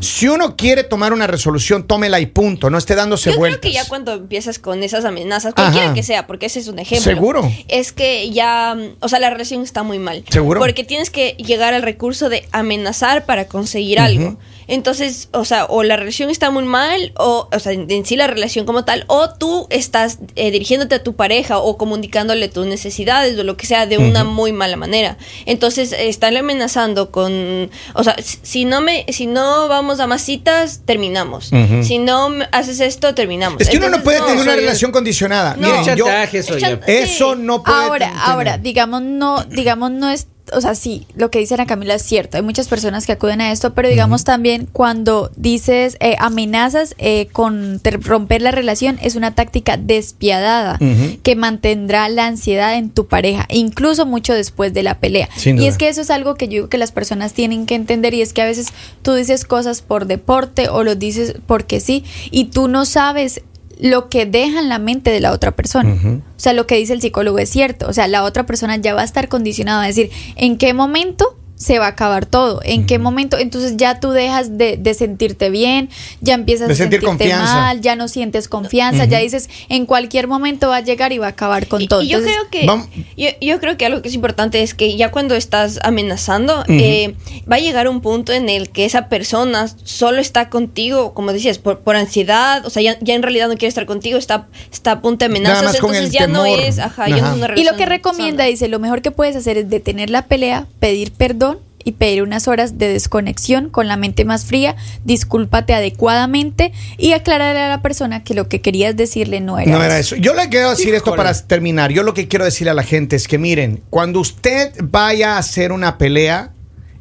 Si 0.00 0.28
uno 0.28 0.56
quiere 0.56 0.84
tomar 0.84 1.12
una 1.12 1.26
resolución, 1.26 1.84
tómela 1.86 2.20
y 2.20 2.26
punto. 2.26 2.70
No 2.70 2.78
esté 2.78 2.94
dándose 2.94 3.30
Yo 3.32 3.38
vueltas. 3.38 3.60
creo 3.60 3.70
que 3.70 3.74
ya 3.76 3.86
cuando 3.88 4.14
empiezas 4.14 4.58
con 4.58 4.82
esas 4.82 5.04
amenazas, 5.04 5.54
cualquiera 5.54 5.86
Ajá. 5.86 5.94
que 5.94 6.02
sea, 6.02 6.26
porque 6.26 6.46
ese 6.46 6.58
es 6.60 6.68
un 6.68 6.78
ejemplo. 6.78 7.04
Seguro. 7.04 7.52
Es 7.68 7.92
que 7.92 8.30
ya, 8.30 8.76
o 9.00 9.08
sea, 9.08 9.18
la 9.20 9.30
relación 9.30 9.62
está 9.62 9.82
muy 9.82 9.98
mal. 9.98 10.24
Seguro. 10.28 10.60
Porque 10.60 10.84
tienes 10.84 11.10
que 11.10 11.32
llegar 11.38 11.74
al 11.74 11.82
recurso 11.82 12.28
de 12.28 12.48
amenazar 12.52 13.26
para 13.26 13.46
conseguir 13.46 14.00
algo. 14.00 14.36
Entonces, 14.70 15.28
o 15.32 15.44
sea, 15.44 15.66
o 15.66 15.82
la 15.82 15.96
relación 15.96 16.30
está 16.30 16.50
muy 16.50 16.64
mal, 16.64 17.12
o, 17.16 17.48
o 17.52 17.58
sea, 17.58 17.72
en, 17.72 17.90
en 17.90 18.06
sí 18.06 18.16
la 18.16 18.26
relación 18.28 18.64
como 18.66 18.84
tal, 18.84 19.04
o 19.08 19.30
tú 19.30 19.66
estás 19.70 20.18
eh, 20.36 20.50
dirigiéndote 20.50 20.94
a 20.94 21.02
tu 21.02 21.14
pareja 21.16 21.58
o 21.58 21.76
comunicándole 21.76 22.48
tus 22.48 22.66
necesidades 22.66 23.38
o 23.38 23.42
lo 23.42 23.56
que 23.56 23.66
sea 23.66 23.86
de 23.86 23.98
una 23.98 24.24
muy 24.24 24.52
mala 24.52 24.76
manera. 24.76 25.18
Entonces, 25.44 25.92
eh, 25.92 26.08
estarle 26.08 26.38
amenazando 26.38 27.10
con, 27.10 27.70
o 27.94 28.04
sea, 28.04 28.16
si- 28.22 28.64
no 28.64 28.80
me, 28.80 29.04
si 29.08 29.26
no 29.26 29.66
vamos 29.68 29.98
a 30.00 30.06
más 30.06 30.22
citas, 30.22 30.82
terminamos. 30.84 31.50
Si 31.82 31.98
no 31.98 32.28
me 32.28 32.48
haces 32.52 32.78
esto, 32.80 33.14
terminamos. 33.14 33.60
Es 33.60 33.68
que 33.68 33.78
uno 33.78 33.88
no 33.90 34.02
puede 34.02 34.20
tener 34.20 34.38
una 34.38 34.54
relación 34.54 34.92
condicionada. 34.92 35.56
No. 35.56 35.66
Miren, 35.68 35.96
yo- 35.96 36.04
chantaje, 36.06 36.38
eso 36.38 37.34
Sí. 37.34 37.40
no 37.42 37.62
puede 37.62 37.76
Ahora, 37.76 38.06
tener- 38.06 38.22
ahora, 38.24 38.58
digamos 38.58 39.02
no, 39.02 39.42
digamos 39.44 39.90
no 39.90 40.08
es, 40.10 40.28
o 40.52 40.60
sea, 40.60 40.74
sí, 40.74 41.06
lo 41.14 41.30
que 41.30 41.38
dice 41.38 41.54
Ana 41.54 41.66
Camila 41.66 41.94
es 41.94 42.02
cierto. 42.02 42.36
Hay 42.36 42.42
muchas 42.42 42.68
personas 42.68 43.06
que 43.06 43.12
acuden 43.12 43.40
a 43.40 43.52
esto, 43.52 43.74
pero 43.74 43.88
digamos 43.88 44.24
también 44.24 44.68
cuando 44.70 45.30
dices 45.36 45.96
eh, 46.00 46.16
amenazas 46.18 46.94
eh, 46.98 47.28
con 47.32 47.80
romper 47.82 48.42
la 48.42 48.50
relación 48.50 48.98
es 49.02 49.16
una 49.16 49.34
táctica 49.34 49.76
despiadada 49.76 50.78
que 51.22 51.36
mantendrá 51.36 52.08
la 52.08 52.26
ansiedad 52.26 52.74
en 52.74 52.90
tu 52.90 53.06
pareja, 53.06 53.46
incluso 53.50 54.06
mucho 54.06 54.34
después 54.34 54.72
de 54.72 54.82
la 54.82 54.98
pelea. 54.98 55.28
Y 55.44 55.66
es 55.66 55.78
que 55.78 55.88
eso 55.88 56.00
es 56.00 56.10
algo 56.10 56.34
que 56.34 56.46
yo 56.46 56.52
digo 56.52 56.68
que 56.68 56.78
las 56.78 56.92
personas 56.92 57.32
tienen 57.32 57.66
que 57.66 57.74
entender 57.74 58.14
y 58.14 58.22
es 58.22 58.32
que 58.32 58.42
a 58.42 58.46
veces 58.46 58.68
tú 59.02 59.14
dices 59.14 59.44
cosas 59.44 59.82
por 59.82 60.06
deporte 60.06 60.68
o 60.68 60.82
lo 60.82 60.94
dices 60.94 61.34
porque 61.46 61.80
sí 61.80 62.04
y 62.30 62.46
tú 62.46 62.68
no 62.68 62.84
sabes 62.84 63.42
lo 63.80 64.08
que 64.08 64.26
deja 64.26 64.60
en 64.60 64.68
la 64.68 64.78
mente 64.78 65.10
de 65.10 65.20
la 65.20 65.32
otra 65.32 65.52
persona. 65.52 65.94
O 65.94 66.40
sea, 66.40 66.52
lo 66.52 66.66
que 66.66 66.76
dice 66.76 66.92
el 66.92 67.00
psicólogo 67.00 67.38
es 67.38 67.48
cierto. 67.50 67.88
O 67.88 67.92
sea, 67.92 68.08
la 68.08 68.24
otra 68.24 68.46
persona 68.46 68.76
ya 68.76 68.94
va 68.94 69.02
a 69.02 69.04
estar 69.04 69.28
condicionada 69.28 69.82
a 69.82 69.86
decir 69.86 70.10
en 70.36 70.58
qué 70.58 70.74
momento 70.74 71.36
se 71.60 71.78
va 71.78 71.84
a 71.84 71.88
acabar 71.90 72.24
todo, 72.24 72.62
en 72.64 72.86
qué 72.86 72.98
momento, 72.98 73.36
entonces 73.36 73.76
ya 73.76 74.00
tú 74.00 74.12
dejas 74.12 74.56
de, 74.56 74.78
de 74.78 74.94
sentirte 74.94 75.50
bien, 75.50 75.90
ya 76.22 76.32
empiezas 76.32 76.68
De 76.68 76.72
a 76.72 76.76
sentir 76.76 77.00
sentirte 77.00 77.06
confianza. 77.26 77.54
mal, 77.54 77.80
ya 77.82 77.96
no 77.96 78.08
sientes 78.08 78.48
confianza, 78.48 79.04
ya 79.04 79.18
dices 79.18 79.50
en 79.68 79.84
cualquier 79.84 80.26
momento 80.26 80.70
va 80.70 80.76
a 80.76 80.80
llegar 80.80 81.12
y 81.12 81.18
va 81.18 81.26
a 81.26 81.30
acabar 81.30 81.66
con 81.68 81.82
Y- 81.82 81.86
todo. 81.86 82.00
Y, 82.00 82.08
yo 82.08 82.16
Entonces, 82.16 82.38
creo 82.50 82.50
que 82.50 83.22
yo, 83.22 83.28
yo 83.42 83.60
creo 83.60 83.76
que 83.76 83.84
algo 83.84 84.00
que 84.00 84.08
es 84.08 84.14
importante 84.14 84.62
es 84.62 84.72
que 84.72 84.96
ya 84.96 85.10
cuando 85.10 85.34
estás 85.34 85.78
amenazando 85.82 86.64
eh, 86.66 87.14
va 87.50 87.56
a 87.56 87.60
llegar 87.60 87.88
un 87.88 88.00
punto 88.00 88.32
en 88.32 88.48
el 88.48 88.70
que 88.70 88.86
esa 88.86 89.10
persona 89.10 89.68
solo 89.84 90.18
está 90.22 90.48
contigo, 90.48 91.12
como 91.12 91.30
decías, 91.34 91.58
por, 91.58 91.80
por 91.80 91.94
ansiedad, 91.94 92.64
o 92.64 92.70
sea, 92.70 92.82
ya, 92.82 92.96
ya 93.02 93.12
en 93.14 93.22
realidad 93.22 93.48
no 93.48 93.54
quiere 93.56 93.68
estar 93.68 93.84
contigo, 93.84 94.16
está, 94.16 94.46
está 94.72 94.92
a 94.92 95.00
punto 95.02 95.26
de 95.28 95.38
Nada 95.38 95.58
amenazas, 95.58 95.74
entonces 95.74 96.04
el 96.04 96.10
ya 96.10 96.26
no 96.26 96.46
es, 96.46 96.78
ajá, 96.78 97.06
ya 97.10 97.16
no 97.18 97.22
Ajá. 97.26 97.30
es 97.32 97.36
una 97.50 97.60
Y 97.60 97.64
lo 97.64 97.76
que 97.76 97.84
recomienda, 97.84 98.44
sana. 98.44 98.50
dice, 98.50 98.68
lo 98.68 98.78
mejor 98.78 99.02
que 99.02 99.10
puedes 99.10 99.36
hacer 99.36 99.58
es 99.58 99.68
detener 99.68 100.08
la 100.08 100.22
pelea, 100.24 100.66
pedir 100.80 101.12
perdón 101.12 101.49
y 101.84 101.92
pedir 101.92 102.22
unas 102.22 102.48
horas 102.48 102.78
de 102.78 102.88
desconexión 102.88 103.70
con 103.70 103.88
la 103.88 103.96
mente 103.96 104.24
más 104.24 104.44
fría, 104.44 104.76
discúlpate 105.04 105.74
adecuadamente 105.74 106.72
y 106.98 107.12
aclararle 107.12 107.60
a 107.60 107.68
la 107.68 107.82
persona 107.82 108.22
que 108.22 108.34
lo 108.34 108.48
que 108.48 108.60
querías 108.60 108.96
decirle 108.96 109.40
no 109.40 109.58
era, 109.58 109.70
No 109.70 109.82
era 109.82 109.98
eso. 109.98 110.16
Yo 110.16 110.34
le 110.34 110.48
quiero 110.48 110.70
decir 110.70 110.94
esto 110.94 111.14
para 111.14 111.32
terminar. 111.34 111.92
Yo 111.92 112.02
lo 112.02 112.14
que 112.14 112.28
quiero 112.28 112.44
decirle 112.44 112.70
a 112.70 112.74
la 112.74 112.82
gente 112.82 113.16
es 113.16 113.28
que 113.28 113.38
miren, 113.38 113.82
cuando 113.90 114.20
usted 114.20 114.72
vaya 114.82 115.34
a 115.34 115.38
hacer 115.38 115.72
una 115.72 115.98
pelea, 115.98 116.52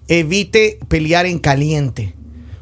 evite 0.07 0.79
pelear 0.87 1.25
en 1.25 1.39
caliente. 1.39 2.13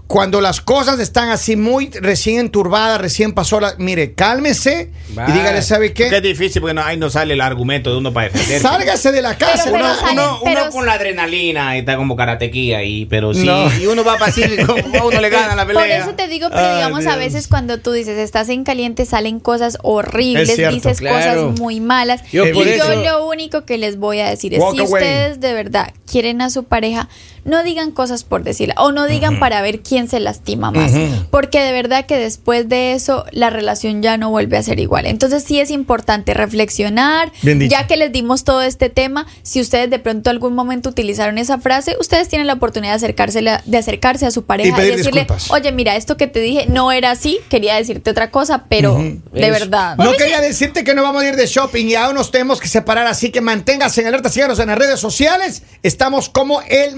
Cuando 0.07 0.39
las 0.39 0.61
cosas 0.61 0.99
están 1.01 1.29
así 1.29 1.57
muy 1.57 1.89
recién 1.89 2.39
enturbadas, 2.39 3.01
recién 3.01 3.33
pasó 3.33 3.59
la... 3.59 3.75
Mire, 3.77 4.13
cálmese 4.13 4.89
y 5.09 5.31
dígale, 5.33 5.61
¿sabe 5.61 5.89
Porque 5.89 6.05
es 6.05 6.11
qué? 6.13 6.21
difícil 6.21 6.61
porque 6.61 6.73
no, 6.73 6.81
ahí 6.81 6.95
no 6.95 7.09
sale 7.09 7.33
el 7.33 7.41
argumento 7.41 7.91
de 7.91 7.97
uno 7.97 8.13
para 8.13 8.29
defenderse. 8.29 8.59
Sálgase 8.61 9.11
de 9.11 9.21
la 9.21 9.37
casa. 9.37 9.65
Pero- 9.65 9.75
Uno, 9.77 9.93
pero 10.01 10.11
uno- 10.13 10.31
uno 10.35 10.41
pero- 10.45 10.69
con 10.71 10.85
la 10.85 10.93
adrenalina 10.93 11.75
y 11.75 11.79
está 11.79 11.97
como 11.97 12.15
karatequía 12.15 12.77
ahí, 12.77 13.05
pero 13.05 13.33
sí. 13.33 13.45
No. 13.45 13.69
Y 13.77 13.85
uno 13.87 14.05
va 14.05 14.13
para 14.17 14.31
así, 14.31 14.43
como 14.65 14.97
a 14.97 15.05
uno 15.07 15.19
le 15.19 15.29
gana 15.29 15.55
la 15.55 15.65
pelea. 15.65 15.81
Por 15.83 15.91
eso 15.91 16.15
te 16.15 16.27
digo, 16.29 16.47
pero 16.49 16.61
Ay, 16.65 16.75
digamos, 16.77 17.05
a 17.05 17.17
veces 17.17 17.49
cuando 17.49 17.79
tú 17.79 17.91
dices 17.91 18.17
estás 18.17 18.47
en 18.47 18.63
caliente 18.63 19.05
salen 19.05 19.41
cosas 19.41 19.77
horribles, 19.83 20.55
cierto. 20.55 20.73
dices 20.73 20.99
Claro. 20.99 21.47
cosas 21.49 21.59
muy 21.59 21.81
malas. 21.81 22.21
Yo 22.31 22.45
y 22.45 22.53
yo 22.53 22.63
eso- 22.63 22.95
lo 23.03 23.27
único 23.27 23.65
que 23.65 23.77
les 23.77 23.97
voy 23.97 24.19
a 24.19 24.29
decir 24.29 24.53
es, 24.53 24.61
Walk 24.61 24.75
si 24.75 24.79
away. 24.83 24.93
ustedes 25.03 25.39
de 25.41 25.53
verdad 25.53 25.91
quieren 26.09 26.41
a 26.41 26.49
su 26.49 26.63
pareja, 26.63 27.09
no 27.47 27.63
digan 27.63 27.91
cosas 27.91 28.23
por 28.23 28.43
decirla 28.43 28.75
o 28.77 28.91
no 28.91 29.07
digan 29.07 29.39
para 29.39 29.61
ver 29.61 29.79
quién 29.81 30.07
se 30.07 30.19
lastima 30.19 30.69
más. 30.71 30.91
Porque 31.31 31.61
de 31.61 31.71
verdad 31.71 32.05
que 32.05 32.17
después 32.17 32.69
de 32.69 32.93
eso 32.93 33.25
la 33.31 33.49
relación 33.49 34.01
ya 34.03 34.17
no 34.17 34.29
vuelve 34.29 34.57
a 34.57 34.63
ser 34.63 34.79
igual. 34.79 35.05
Entonces 35.07 35.43
sí 35.43 35.59
es 35.59 35.71
importante 35.71 36.33
reflexionar, 36.33 37.31
Bien 37.41 37.59
dicho. 37.59 37.71
ya 37.71 37.87
que 37.87 37.95
les 37.97 38.11
dimos 38.11 38.43
todo 38.43 38.61
este 38.61 38.89
tema, 38.89 39.25
si 39.43 39.61
ustedes 39.61 39.89
de 39.89 39.99
pronto 39.99 40.29
algún 40.29 40.53
momento 40.53 40.89
utilizaron 40.89 41.37
esa 41.37 41.57
frase, 41.59 41.95
ustedes 41.99 42.27
tienen 42.27 42.47
la 42.47 42.53
oportunidad 42.53 42.91
de 42.93 42.97
acercarse, 42.97 43.41
de 43.41 43.77
acercarse 43.77 44.25
a 44.25 44.31
su 44.31 44.43
pareja 44.45 44.69
Y 44.69 44.73
pedir 44.73 44.97
decirle, 44.97 45.21
disculpas. 45.21 45.49
oye, 45.51 45.71
mira, 45.71 45.95
esto 45.95 46.17
que 46.17 46.27
te 46.27 46.39
dije 46.39 46.65
no 46.67 46.91
era 46.91 47.11
así, 47.11 47.39
quería 47.49 47.75
decirte 47.75 48.11
otra 48.11 48.29
cosa, 48.31 48.65
pero 48.69 48.95
de 48.97 49.19
Eso. 49.33 49.51
verdad. 49.51 49.95
No 49.97 50.11
quería 50.13 50.41
decirte 50.41 50.83
que 50.83 50.93
no 50.93 51.03
vamos 51.03 51.23
a 51.23 51.27
ir 51.29 51.35
de 51.35 51.45
shopping 51.47 51.85
y 51.87 51.95
aún 51.95 52.15
nos 52.15 52.31
tenemos 52.31 52.59
que 52.59 52.67
separar, 52.67 53.07
así 53.07 53.29
que 53.31 53.39
manténgase 53.41 54.01
en 54.01 54.07
alerta, 54.07 54.29
síganos 54.29 54.59
en 54.59 54.67
las 54.67 54.77
redes 54.77 54.99
sociales. 54.99 55.63
Estamos 55.83 56.29
como 56.29 56.61
El 56.63 56.95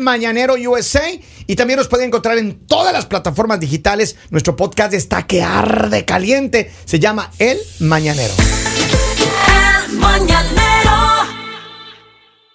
USA 0.47 1.04
y 1.47 1.56
también 1.56 1.78
nos 1.78 1.88
pueden 1.88 2.08
encontrar 2.08 2.38
en 2.38 2.65
todas 2.65 2.93
las 2.93 3.06
plataformas 3.06 3.60
digitales. 3.60 4.15
Nuestro 4.30 4.56
podcast 4.56 4.93
está 4.93 5.28
que 5.28 5.43
arde 5.43 6.06
caliente. 6.06 6.71
Se 6.86 6.99
llama 6.99 7.32
El 7.39 7.58
Mañanero. 7.80 8.34
El 9.89 9.97
mañanero 9.97 10.58